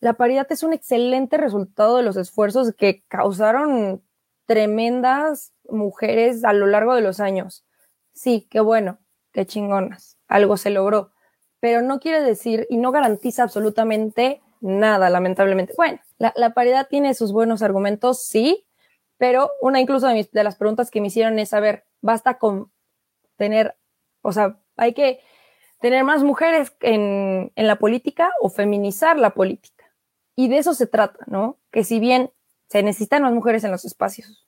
La 0.00 0.14
paridad 0.14 0.46
es 0.50 0.62
un 0.62 0.72
excelente 0.72 1.36
resultado 1.36 1.96
de 1.96 2.02
los 2.02 2.16
esfuerzos 2.16 2.72
que 2.76 3.02
causaron 3.08 4.02
tremendas 4.46 5.52
mujeres 5.68 6.44
a 6.44 6.52
lo 6.52 6.66
largo 6.66 6.94
de 6.94 7.02
los 7.02 7.20
años. 7.20 7.64
Sí, 8.12 8.46
qué 8.50 8.60
bueno, 8.60 8.98
qué 9.32 9.46
chingonas, 9.46 10.18
algo 10.28 10.56
se 10.56 10.70
logró, 10.70 11.12
pero 11.60 11.82
no 11.82 12.00
quiere 12.00 12.22
decir 12.22 12.66
y 12.68 12.76
no 12.76 12.92
garantiza 12.92 13.42
absolutamente 13.44 14.42
nada, 14.60 15.10
lamentablemente. 15.10 15.74
Bueno, 15.76 16.00
la, 16.18 16.54
paridad 16.54 16.88
tiene 16.88 17.14
sus 17.14 17.32
buenos 17.32 17.62
argumentos, 17.62 18.24
sí, 18.24 18.66
pero 19.18 19.50
una 19.60 19.80
incluso 19.80 20.06
de, 20.06 20.28
de 20.30 20.44
las 20.44 20.56
preguntas 20.56 20.90
que 20.90 21.00
me 21.00 21.08
hicieron 21.08 21.38
es, 21.38 21.52
a 21.52 21.60
ver, 21.60 21.84
basta 22.00 22.38
con 22.38 22.70
tener, 23.36 23.76
o 24.22 24.32
sea, 24.32 24.58
hay 24.76 24.94
que 24.94 25.20
tener 25.80 26.04
más 26.04 26.22
mujeres 26.22 26.74
en, 26.80 27.52
en 27.56 27.66
la 27.66 27.76
política 27.76 28.30
o 28.40 28.48
feminizar 28.48 29.18
la 29.18 29.30
política. 29.30 29.92
Y 30.36 30.48
de 30.48 30.58
eso 30.58 30.74
se 30.74 30.86
trata, 30.86 31.24
¿no? 31.26 31.58
Que 31.70 31.84
si 31.84 31.98
bien 31.98 32.30
se 32.72 32.82
necesitan 32.82 33.20
más 33.20 33.34
mujeres 33.34 33.64
en 33.64 33.70
los 33.70 33.84
espacios, 33.84 34.46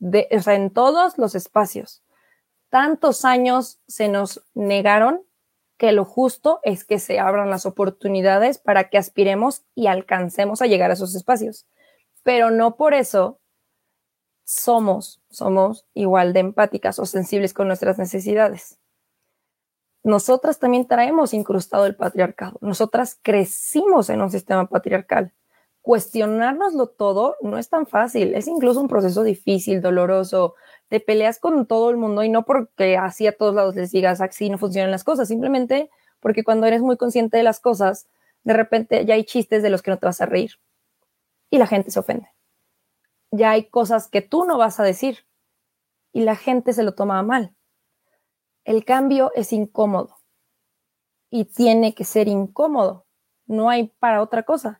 o 0.00 0.40
sea, 0.40 0.54
en 0.54 0.70
todos 0.70 1.18
los 1.18 1.34
espacios, 1.34 2.02
tantos 2.70 3.26
años 3.26 3.80
se 3.86 4.08
nos 4.08 4.42
negaron 4.54 5.22
que 5.76 5.92
lo 5.92 6.06
justo 6.06 6.60
es 6.62 6.86
que 6.86 6.98
se 6.98 7.18
abran 7.18 7.50
las 7.50 7.66
oportunidades 7.66 8.56
para 8.56 8.88
que 8.88 8.96
aspiremos 8.96 9.62
y 9.74 9.88
alcancemos 9.88 10.62
a 10.62 10.68
llegar 10.68 10.90
a 10.90 10.94
esos 10.94 11.14
espacios. 11.14 11.66
Pero 12.22 12.50
no 12.50 12.76
por 12.76 12.94
eso 12.94 13.40
somos, 14.44 15.20
somos 15.28 15.86
igual 15.92 16.32
de 16.32 16.40
empáticas 16.40 16.98
o 16.98 17.04
sensibles 17.04 17.52
con 17.52 17.66
nuestras 17.66 17.98
necesidades. 17.98 18.78
Nosotras 20.02 20.58
también 20.58 20.86
traemos 20.86 21.34
incrustado 21.34 21.84
el 21.84 21.94
patriarcado. 21.94 22.56
Nosotras 22.62 23.18
crecimos 23.20 24.08
en 24.08 24.22
un 24.22 24.30
sistema 24.30 24.66
patriarcal. 24.66 25.34
Cuestionárnoslo 25.82 26.88
todo 26.88 27.36
no 27.40 27.56
es 27.56 27.70
tan 27.70 27.86
fácil, 27.86 28.34
es 28.34 28.46
incluso 28.46 28.80
un 28.80 28.88
proceso 28.88 29.22
difícil, 29.22 29.80
doloroso, 29.80 30.54
te 30.88 31.00
peleas 31.00 31.38
con 31.38 31.66
todo 31.66 31.90
el 31.90 31.96
mundo 31.96 32.22
y 32.22 32.28
no 32.28 32.44
porque 32.44 32.98
así 32.98 33.26
a 33.26 33.36
todos 33.36 33.54
lados 33.54 33.76
les 33.76 33.90
digas 33.90 34.20
así 34.20 34.50
no 34.50 34.58
funcionan 34.58 34.90
las 34.90 35.04
cosas, 35.04 35.28
simplemente 35.28 35.90
porque 36.20 36.44
cuando 36.44 36.66
eres 36.66 36.82
muy 36.82 36.96
consciente 36.98 37.38
de 37.38 37.44
las 37.44 37.60
cosas, 37.60 38.08
de 38.44 38.52
repente 38.52 39.06
ya 39.06 39.14
hay 39.14 39.24
chistes 39.24 39.62
de 39.62 39.70
los 39.70 39.82
que 39.82 39.90
no 39.90 39.98
te 39.98 40.06
vas 40.06 40.20
a 40.20 40.26
reír 40.26 40.52
y 41.50 41.58
la 41.58 41.66
gente 41.66 41.90
se 41.90 41.98
ofende. 42.00 42.28
Ya 43.30 43.52
hay 43.52 43.68
cosas 43.70 44.08
que 44.08 44.22
tú 44.22 44.44
no 44.44 44.58
vas 44.58 44.80
a 44.80 44.84
decir 44.84 45.26
y 46.12 46.22
la 46.22 46.36
gente 46.36 46.72
se 46.72 46.82
lo 46.82 46.94
toma 46.94 47.22
mal. 47.22 47.54
El 48.64 48.84
cambio 48.84 49.32
es 49.34 49.52
incómodo 49.52 50.18
y 51.30 51.46
tiene 51.46 51.94
que 51.94 52.04
ser 52.04 52.28
incómodo. 52.28 53.06
No 53.46 53.70
hay 53.70 53.92
para 53.98 54.22
otra 54.22 54.42
cosa. 54.42 54.79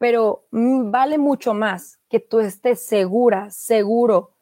Pero 0.00 0.46
mm, 0.50 0.90
vale 0.90 1.18
mucho 1.18 1.52
más 1.52 2.00
que 2.08 2.20
tú 2.20 2.40
estés 2.40 2.80
segura, 2.82 3.50
seguro 3.50 4.32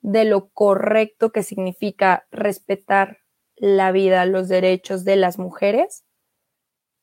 de 0.00 0.24
lo 0.24 0.48
correcto 0.50 1.32
que 1.32 1.42
significa 1.42 2.28
respetar 2.30 3.18
la 3.56 3.90
vida, 3.90 4.24
los 4.26 4.46
derechos 4.46 5.04
de 5.04 5.16
las 5.16 5.36
mujeres, 5.36 6.04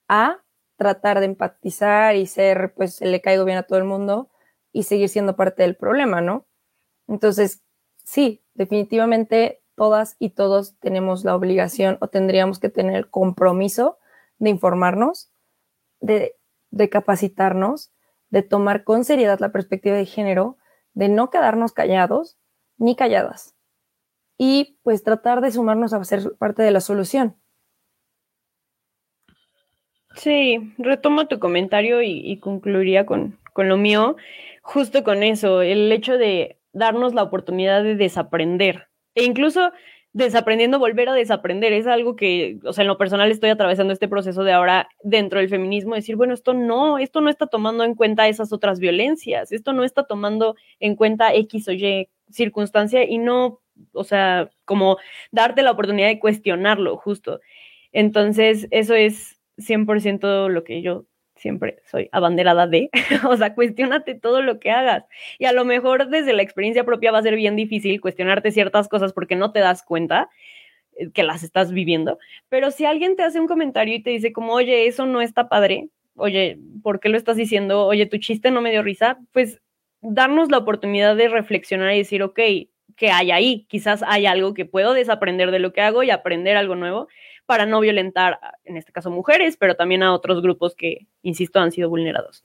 a 0.08 0.42
tratar 0.78 1.20
de 1.20 1.26
empatizar 1.26 2.16
y 2.16 2.26
ser, 2.26 2.74
pues, 2.74 3.02
le 3.02 3.20
caigo 3.20 3.44
bien 3.44 3.58
a 3.58 3.64
todo 3.64 3.80
el 3.80 3.86
mundo 3.86 4.30
y 4.72 4.84
seguir 4.84 5.10
siendo 5.10 5.36
parte 5.36 5.64
del 5.64 5.76
problema, 5.76 6.22
¿no? 6.22 6.46
Entonces, 7.10 7.64
sí, 8.06 8.46
definitivamente 8.54 9.62
todas 9.76 10.16
y 10.20 10.30
todos 10.30 10.80
tenemos 10.80 11.26
la 11.26 11.36
obligación 11.36 11.98
o 12.00 12.08
tendríamos 12.08 12.60
que 12.60 12.70
tener 12.70 12.96
el 12.96 13.10
compromiso 13.10 13.98
de 14.40 14.52
informarnos, 14.52 15.34
de, 16.00 16.38
de 16.72 16.90
capacitarnos, 16.90 17.92
de 18.30 18.42
tomar 18.42 18.84
con 18.84 19.04
seriedad 19.04 19.40
la 19.40 19.52
perspectiva 19.52 19.96
de 19.96 20.06
género, 20.06 20.58
de 20.94 21.10
no 21.10 21.30
quedarnos 21.30 21.74
callados, 21.74 22.38
ni 22.78 22.96
calladas. 22.96 23.56
Y 24.38 24.78
pues 24.84 25.04
tratar 25.04 25.42
de 25.42 25.52
sumarnos 25.52 25.94
a 25.94 26.04
ser 26.04 26.36
parte 26.38 26.64
de 26.64 26.72
la 26.72 26.82
solución. 26.82 27.38
Sí, 30.16 30.74
retomo 30.78 31.28
tu 31.28 31.40
comentario 31.40 32.02
y, 32.02 32.40
concluiría 32.40 33.06
con, 33.06 33.38
con 33.54 33.68
lo 33.68 33.78
mío, 33.78 34.16
justo 34.62 35.04
con 35.04 35.24
eso, 35.24 35.62
el 35.62 35.92
hecho 35.92 36.18
de 36.18 36.58
darnos 36.72 37.14
la 37.14 37.24
oportunidad 37.24 37.84
de 37.84 37.96
desaprender 37.96 38.88
e 39.16 39.24
incluso 39.24 39.72
desaprendiendo, 40.16 40.80
volver 40.80 41.10
a 41.10 41.14
desaprender. 41.14 41.74
Es 41.74 41.88
algo 41.88 42.16
que, 42.16 42.58
o 42.64 42.72
sea, 42.72 42.84
en 42.84 42.88
lo 42.88 42.98
personal 42.98 43.30
estoy 43.32 43.50
atravesando 43.50 43.92
este 43.92 44.08
proceso 44.08 44.46
de 44.46 44.54
ahora 44.54 44.88
dentro 45.04 45.40
del 45.40 45.50
feminismo, 45.50 45.94
decir, 45.94 46.16
bueno, 46.16 46.34
esto 46.34 46.54
no, 46.54 46.98
esto 47.00 47.20
no 47.20 47.30
está 47.30 47.48
tomando 47.48 47.84
en 47.84 47.96
cuenta 47.96 48.30
esas 48.30 48.54
otras 48.54 48.80
violencias, 48.80 49.52
esto 49.52 49.74
no 49.74 49.84
está 49.84 50.06
tomando 50.06 50.56
en 50.80 50.96
cuenta 50.96 51.34
X 51.34 51.68
o 51.68 51.74
Y 51.74 52.08
circunstancia 52.30 53.04
y 53.04 53.18
no, 53.18 53.60
o 53.92 54.06
sea, 54.06 54.50
como 54.64 54.98
darte 55.32 55.64
la 55.64 55.72
oportunidad 55.72 56.08
de 56.08 56.20
cuestionarlo 56.20 56.96
justo. 56.96 57.42
Entonces, 57.92 58.68
eso 58.72 58.96
es 58.96 59.38
100% 59.58 60.48
lo 60.48 60.64
que 60.64 60.82
yo 60.82 61.06
siempre 61.36 61.80
soy 61.90 62.10
abanderada 62.12 62.68
de, 62.68 62.90
o 63.30 63.36
sea, 63.38 63.54
cuestionate 63.54 64.16
todo 64.16 64.42
lo 64.42 64.60
que 64.60 64.72
hagas. 64.72 65.06
Y 65.38 65.46
a 65.46 65.52
lo 65.52 65.66
mejor 65.66 66.10
desde 66.10 66.34
la 66.34 66.42
experiencia 66.42 66.84
propia 66.84 67.12
va 67.12 67.20
a 67.20 67.24
ser 67.24 67.36
bien 67.36 67.56
difícil 67.56 68.02
cuestionarte 68.02 68.52
ciertas 68.52 68.88
cosas 68.88 69.14
porque 69.14 69.36
no 69.36 69.52
te 69.52 69.60
das 69.60 69.84
cuenta 69.84 70.30
eh, 70.98 71.12
que 71.12 71.24
las 71.24 71.44
estás 71.44 71.72
viviendo, 71.72 72.20
pero 72.50 72.72
si 72.72 72.86
alguien 72.86 73.16
te 73.16 73.24
hace 73.24 73.40
un 73.40 73.48
comentario 73.48 73.96
y 73.96 74.04
te 74.04 74.12
dice 74.12 74.34
como, 74.34 74.54
oye, 74.54 74.88
eso 74.88 75.06
no 75.06 75.22
está 75.22 75.50
padre, 75.50 75.90
oye, 76.16 76.58
¿por 76.82 77.00
qué 77.00 77.10
lo 77.10 77.18
estás 77.18 77.38
diciendo? 77.38 77.86
Oye, 77.86 78.06
tu 78.06 78.18
chiste 78.18 78.52
no 78.52 78.62
me 78.62 78.72
dio 78.72 78.82
risa, 78.82 79.20
pues 79.32 79.62
darnos 80.02 80.50
la 80.52 80.60
oportunidad 80.60 81.16
de 81.16 81.28
reflexionar 81.28 81.94
y 81.94 82.00
decir, 82.00 82.24
ok, 82.24 82.40
¿qué 82.96 83.12
hay 83.12 83.32
ahí? 83.32 83.66
Quizás 83.68 84.04
hay 84.04 84.26
algo 84.26 84.54
que 84.54 84.66
puedo 84.66 84.94
desaprender 84.94 85.52
de 85.52 85.60
lo 85.60 85.74
que 85.74 85.82
hago 85.82 86.04
y 86.04 86.12
aprender 86.12 86.58
algo 86.58 86.76
nuevo 86.76 87.08
para 87.46 87.66
no 87.66 87.80
violentar, 87.80 88.40
en 88.64 88.78
este 88.78 88.92
caso, 88.92 89.12
mujeres, 89.12 89.58
pero 89.58 89.76
también 89.76 90.04
a 90.04 90.14
otros 90.14 90.42
grupos 90.42 90.76
que, 90.76 91.08
insisto, 91.22 91.60
han 91.60 91.72
sido 91.72 91.90
vulnerados. 91.90 92.44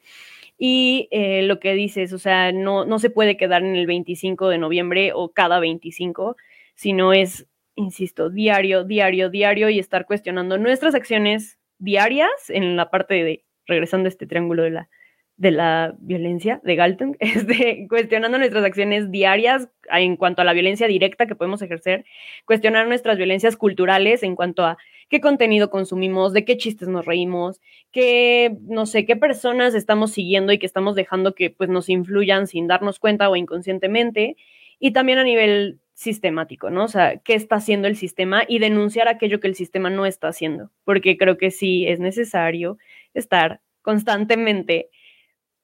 Y 0.59 1.09
eh, 1.11 1.43
lo 1.43 1.59
que 1.59 1.73
dices, 1.75 2.13
o 2.13 2.19
sea, 2.19 2.53
no, 2.53 2.85
no 2.85 2.99
se 2.99 3.11
puede 3.11 3.37
quedar 3.37 3.63
en 3.63 3.77
el 3.77 3.87
25 3.87 4.49
de 4.49 4.59
noviembre 4.59 5.13
o 5.15 5.31
cada 5.31 5.59
25, 5.59 6.37
sino 6.75 7.13
es, 7.15 7.47
insisto, 7.77 8.29
diario, 8.29 8.85
diario, 8.85 9.31
diario 9.31 9.71
y 9.71 9.79
estar 9.79 10.05
cuestionando 10.05 10.59
nuestras 10.59 10.95
acciones 10.95 11.59
diarias 11.79 12.31
en 12.49 12.77
la 12.77 12.91
parte 12.91 13.25
de, 13.25 13.45
regresando 13.67 14.07
a 14.07 14.11
este 14.11 14.27
triángulo 14.27 14.63
de 14.63 14.71
la 14.71 14.91
de 15.40 15.53
la 15.53 15.94
violencia 16.00 16.61
de 16.64 16.76
Galton, 16.76 17.16
este, 17.18 17.87
cuestionando 17.88 18.37
nuestras 18.37 18.62
acciones 18.62 19.11
diarias 19.11 19.70
en 19.90 20.16
cuanto 20.16 20.42
a 20.42 20.44
la 20.44 20.53
violencia 20.53 20.87
directa 20.87 21.26
que 21.26 21.35
podemos 21.35 21.62
ejercer, 21.62 22.05
cuestionar 22.44 22.87
nuestras 22.87 23.16
violencias 23.16 23.57
culturales 23.57 24.22
en 24.22 24.37
cuanto 24.37 24.66
a 24.66 24.76
qué 25.09 25.22
contenido 25.22 25.70
consumimos, 25.70 26.35
de 26.35 26.44
qué 26.44 26.59
chistes 26.59 26.88
nos 26.88 27.07
reímos, 27.07 27.59
qué, 27.90 28.55
no 28.68 28.85
sé, 28.85 29.07
qué 29.07 29.16
personas 29.16 29.74
estamos 29.74 30.11
siguiendo 30.11 30.53
y 30.53 30.59
que 30.59 30.66
estamos 30.66 30.94
dejando 30.94 31.35
que 31.35 31.48
pues 31.48 31.70
nos 31.70 31.88
influyan 31.88 32.46
sin 32.46 32.66
darnos 32.66 32.98
cuenta 32.98 33.31
o 33.31 33.35
inconscientemente, 33.35 34.37
y 34.79 34.92
también 34.92 35.18
a 35.18 35.24
nivel 35.24 35.81
sistemático, 35.94 36.68
¿no? 36.68 36.85
O 36.85 36.88
sea, 36.88 37.16
qué 37.16 37.35
está 37.35 37.57
haciendo 37.57 37.88
el 37.88 37.96
sistema 37.96 38.42
y 38.46 38.59
denunciar 38.59 39.09
aquello 39.09 39.40
que 39.40 39.48
el 39.48 39.55
sistema 39.55 39.88
no 39.88 40.05
está 40.05 40.29
haciendo, 40.29 40.70
porque 40.85 41.16
creo 41.16 41.38
que 41.38 41.50
sí 41.50 41.87
es 41.87 41.98
necesario 41.98 42.76
estar 43.14 43.61
constantemente 43.81 44.90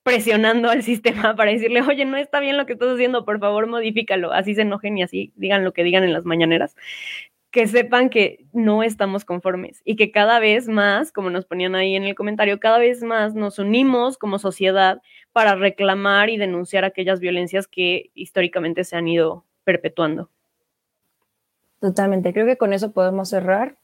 presionando 0.07 0.71
al 0.71 0.85
sistema 0.85 1.35
para 1.35 1.51
decirle, 1.51 1.83
oye, 1.83 2.05
no 2.05 2.17
está 2.17 2.39
bien 2.39 2.57
lo 2.57 2.65
que 2.65 2.75
estás 2.75 2.95
haciendo, 2.95 3.25
por 3.25 3.41
favor, 3.41 3.67
modifícalo. 3.67 4.33
Así 4.33 4.55
se 4.55 4.63
enojen 4.63 4.97
y 4.97 5.03
así 5.03 5.33
digan 5.35 5.65
lo 5.65 5.73
que 5.73 5.83
digan 5.83 6.05
en 6.05 6.13
las 6.13 6.25
mañaneras. 6.25 6.77
Que 7.51 7.67
sepan 7.67 8.09
que 8.09 8.47
no 8.53 8.85
estamos 8.85 9.25
conformes 9.25 9.83
y 9.85 9.97
que 9.97 10.13
cada 10.13 10.39
vez 10.39 10.69
más, 10.69 11.11
como 11.11 11.29
nos 11.29 11.45
ponían 11.45 11.75
ahí 11.75 11.97
en 11.97 12.05
el 12.05 12.15
comentario, 12.15 12.61
cada 12.61 12.79
vez 12.79 13.03
más 13.03 13.35
nos 13.35 13.59
unimos 13.59 14.17
como 14.17 14.39
sociedad 14.39 15.03
para 15.33 15.57
reclamar 15.57 16.31
y 16.31 16.37
denunciar 16.37 16.85
aquellas 16.85 17.19
violencias 17.19 17.67
que 17.67 18.13
históricamente 18.15 18.85
se 18.85 18.95
han 18.95 19.09
ido 19.09 19.45
perpetuando. 19.65 20.31
Totalmente, 21.81 22.33
creo 22.33 22.47
que 22.47 22.57
con 22.57 22.73
eso 22.73 22.93
podemos 22.93 23.31
cerrar. 23.31 23.77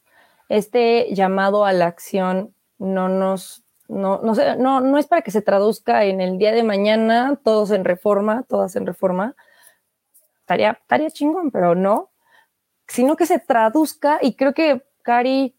Este 0.49 1.13
llamado 1.17 1.65
a 1.65 1.73
la 1.73 1.87
acción 1.87 2.55
no 2.79 3.09
nos 3.09 3.62
no, 3.92 4.20
no, 4.22 4.35
sé, 4.35 4.57
no, 4.57 4.81
no 4.81 4.96
es 4.96 5.07
para 5.07 5.20
que 5.20 5.31
se 5.31 5.43
traduzca 5.43 6.05
en 6.05 6.20
el 6.22 6.38
día 6.38 6.53
de 6.53 6.62
mañana, 6.62 7.38
todos 7.45 7.70
en 7.70 7.84
reforma, 7.84 8.45
todas 8.49 8.74
en 8.74 8.86
reforma. 8.86 9.36
Estaría, 10.40 10.78
estaría 10.80 11.11
chingón, 11.11 11.51
pero 11.51 11.74
no. 11.74 12.11
Sino 12.88 13.16
que 13.16 13.26
se 13.26 13.38
traduzca, 13.38 14.18
y 14.22 14.34
creo 14.34 14.55
que 14.55 14.82
Cari, 15.03 15.55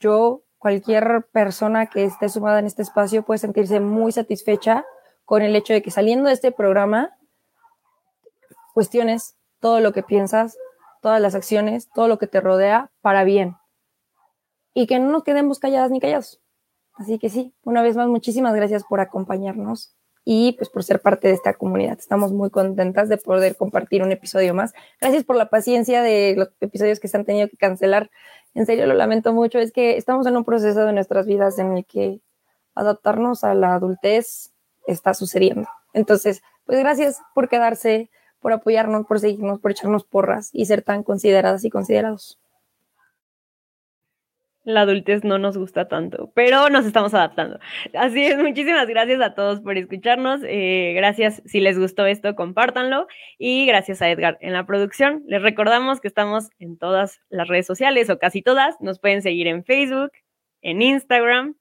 yo, 0.00 0.44
cualquier 0.56 1.28
persona 1.30 1.86
que 1.86 2.04
esté 2.04 2.30
sumada 2.30 2.58
en 2.58 2.66
este 2.66 2.82
espacio 2.82 3.22
puede 3.22 3.38
sentirse 3.38 3.80
muy 3.80 4.12
satisfecha 4.12 4.86
con 5.26 5.42
el 5.42 5.54
hecho 5.54 5.74
de 5.74 5.82
que 5.82 5.90
saliendo 5.90 6.28
de 6.28 6.34
este 6.34 6.52
programa, 6.52 7.18
cuestiones 8.72 9.36
todo 9.60 9.80
lo 9.80 9.92
que 9.92 10.02
piensas, 10.02 10.56
todas 11.02 11.20
las 11.20 11.34
acciones, 11.34 11.90
todo 11.94 12.08
lo 12.08 12.18
que 12.18 12.26
te 12.26 12.40
rodea 12.40 12.90
para 13.02 13.24
bien, 13.24 13.56
y 14.72 14.86
que 14.86 14.98
no 14.98 15.10
nos 15.10 15.22
quedemos 15.22 15.58
calladas 15.58 15.90
ni 15.90 16.00
callados. 16.00 16.40
Así 16.98 17.18
que 17.18 17.30
sí, 17.30 17.54
una 17.62 17.80
vez 17.80 17.96
más, 17.96 18.08
muchísimas 18.08 18.54
gracias 18.54 18.82
por 18.82 19.00
acompañarnos 19.00 19.94
y 20.24 20.52
pues 20.58 20.68
por 20.68 20.82
ser 20.82 21.00
parte 21.00 21.28
de 21.28 21.34
esta 21.34 21.54
comunidad. 21.54 21.96
Estamos 21.98 22.32
muy 22.32 22.50
contentas 22.50 23.08
de 23.08 23.18
poder 23.18 23.56
compartir 23.56 24.02
un 24.02 24.10
episodio 24.10 24.52
más. 24.52 24.74
Gracias 25.00 25.24
por 25.24 25.36
la 25.36 25.48
paciencia 25.48 26.02
de 26.02 26.34
los 26.36 26.48
episodios 26.60 26.98
que 26.98 27.06
se 27.06 27.16
han 27.16 27.24
tenido 27.24 27.48
que 27.48 27.56
cancelar. 27.56 28.10
En 28.52 28.66
serio, 28.66 28.86
lo 28.86 28.94
lamento 28.94 29.32
mucho. 29.32 29.60
Es 29.60 29.72
que 29.72 29.96
estamos 29.96 30.26
en 30.26 30.36
un 30.36 30.44
proceso 30.44 30.84
de 30.84 30.92
nuestras 30.92 31.26
vidas 31.26 31.58
en 31.60 31.76
el 31.76 31.86
que 31.86 32.20
adaptarnos 32.74 33.44
a 33.44 33.54
la 33.54 33.74
adultez 33.74 34.52
está 34.86 35.14
sucediendo. 35.14 35.68
Entonces, 35.92 36.42
pues 36.66 36.80
gracias 36.80 37.20
por 37.32 37.48
quedarse, 37.48 38.10
por 38.40 38.52
apoyarnos, 38.52 39.06
por 39.06 39.20
seguirnos, 39.20 39.60
por 39.60 39.70
echarnos 39.70 40.04
porras 40.04 40.50
y 40.52 40.66
ser 40.66 40.82
tan 40.82 41.04
consideradas 41.04 41.64
y 41.64 41.70
considerados 41.70 42.38
la 44.68 44.82
adultez 44.82 45.24
no 45.24 45.38
nos 45.38 45.56
gusta 45.56 45.88
tanto, 45.88 46.30
pero 46.34 46.68
nos 46.68 46.84
estamos 46.84 47.14
adaptando. 47.14 47.58
Así 47.94 48.26
es, 48.26 48.36
muchísimas 48.36 48.86
gracias 48.86 49.20
a 49.22 49.34
todos 49.34 49.60
por 49.60 49.78
escucharnos. 49.78 50.42
Eh, 50.44 50.92
gracias, 50.94 51.42
si 51.46 51.60
les 51.60 51.78
gustó 51.78 52.04
esto, 52.04 52.34
compártanlo. 52.36 53.06
Y 53.38 53.64
gracias 53.64 54.02
a 54.02 54.10
Edgar 54.10 54.36
en 54.42 54.52
la 54.52 54.66
producción. 54.66 55.24
Les 55.26 55.40
recordamos 55.40 56.00
que 56.00 56.08
estamos 56.08 56.50
en 56.58 56.76
todas 56.76 57.20
las 57.30 57.48
redes 57.48 57.66
sociales 57.66 58.10
o 58.10 58.18
casi 58.18 58.42
todas. 58.42 58.78
Nos 58.80 58.98
pueden 58.98 59.22
seguir 59.22 59.46
en 59.46 59.64
Facebook, 59.64 60.12
en 60.60 60.82
Instagram, 60.82 61.56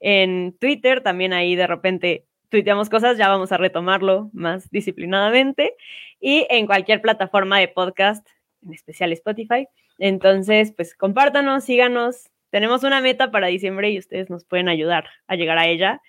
en 0.00 0.54
Twitter. 0.58 1.02
También 1.02 1.32
ahí 1.32 1.56
de 1.56 1.66
repente 1.66 2.26
tuiteamos 2.50 2.90
cosas, 2.90 3.16
ya 3.16 3.28
vamos 3.28 3.50
a 3.50 3.56
retomarlo 3.56 4.28
más 4.34 4.70
disciplinadamente. 4.70 5.74
Y 6.20 6.46
en 6.50 6.66
cualquier 6.66 7.00
plataforma 7.00 7.58
de 7.58 7.68
podcast, 7.68 8.28
en 8.62 8.74
especial 8.74 9.10
Spotify. 9.12 9.66
Entonces, 9.98 10.72
pues 10.72 10.94
compártanos, 10.94 11.64
síganos. 11.64 12.30
Tenemos 12.50 12.84
una 12.84 13.00
meta 13.00 13.30
para 13.30 13.48
diciembre 13.48 13.90
y 13.90 13.98
ustedes 13.98 14.30
nos 14.30 14.44
pueden 14.44 14.68
ayudar 14.68 15.06
a 15.26 15.36
llegar 15.36 15.58
a 15.58 15.66
ella. 15.66 16.00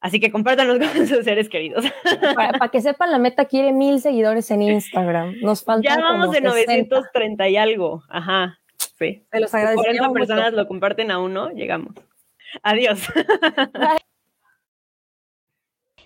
Así 0.00 0.20
que 0.20 0.30
compártanos 0.30 0.78
con 0.94 1.06
sus 1.06 1.24
seres 1.24 1.48
queridos. 1.48 1.84
Para, 2.34 2.68
que 2.68 2.80
sepan, 2.80 3.10
la 3.10 3.18
meta 3.18 3.46
quiere 3.46 3.72
mil 3.72 4.00
seguidores 4.00 4.50
en 4.50 4.62
Instagram. 4.62 5.34
Nos 5.42 5.64
falta. 5.64 5.88
Ya 5.88 6.00
vamos 6.00 6.30
de 6.32 6.40
930 6.40 7.48
y 7.48 7.56
algo. 7.56 8.02
Ajá. 8.08 8.58
Sí. 8.98 9.24
Se 9.30 9.40
los 9.40 9.54
agradezco. 9.54 9.82
40 9.82 10.12
personas 10.12 10.52
lo 10.52 10.66
comparten 10.66 11.10
a 11.10 11.18
uno, 11.18 11.50
llegamos. 11.50 11.94
Adiós. 12.62 13.00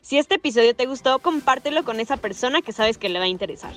Si 0.01 0.19
este 0.19 0.35
episodio 0.35 0.75
te 0.75 0.87
gustó, 0.87 1.21
compártelo 1.21 1.85
con 1.85 2.01
esa 2.01 2.17
persona 2.17 2.61
que 2.61 2.73
sabes 2.73 2.99
que 2.99 3.09
le 3.09 3.19
va 3.19 3.27
a 3.27 3.29
interesar. 3.29 3.73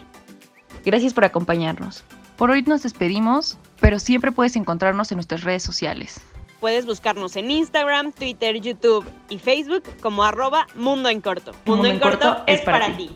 Gracias 0.84 1.14
por 1.14 1.24
acompañarnos. 1.24 2.04
Por 2.38 2.52
hoy 2.52 2.64
nos 2.64 2.84
despedimos, 2.84 3.58
pero 3.80 3.98
siempre 3.98 4.32
puedes 4.32 4.56
encontrarnos 4.56 5.12
en 5.12 5.18
nuestras 5.18 5.44
redes 5.44 5.64
sociales. 5.64 6.20
Puedes 6.60 6.86
buscarnos 6.86 7.36
en 7.38 7.50
Instagram, 7.50 8.12
Twitter, 8.12 8.60
YouTube 8.60 9.06
y 9.30 9.38
Facebook 9.38 9.84
como 10.02 10.24
arroba 10.24 10.68
Mundo 10.76 11.10
en 11.10 11.22
Corto. 11.22 11.54
Mundo, 11.66 11.88
en 11.88 12.00
Corto, 12.00 12.44
es 12.48 12.62
para 12.62 12.96
ti. 12.98 13.10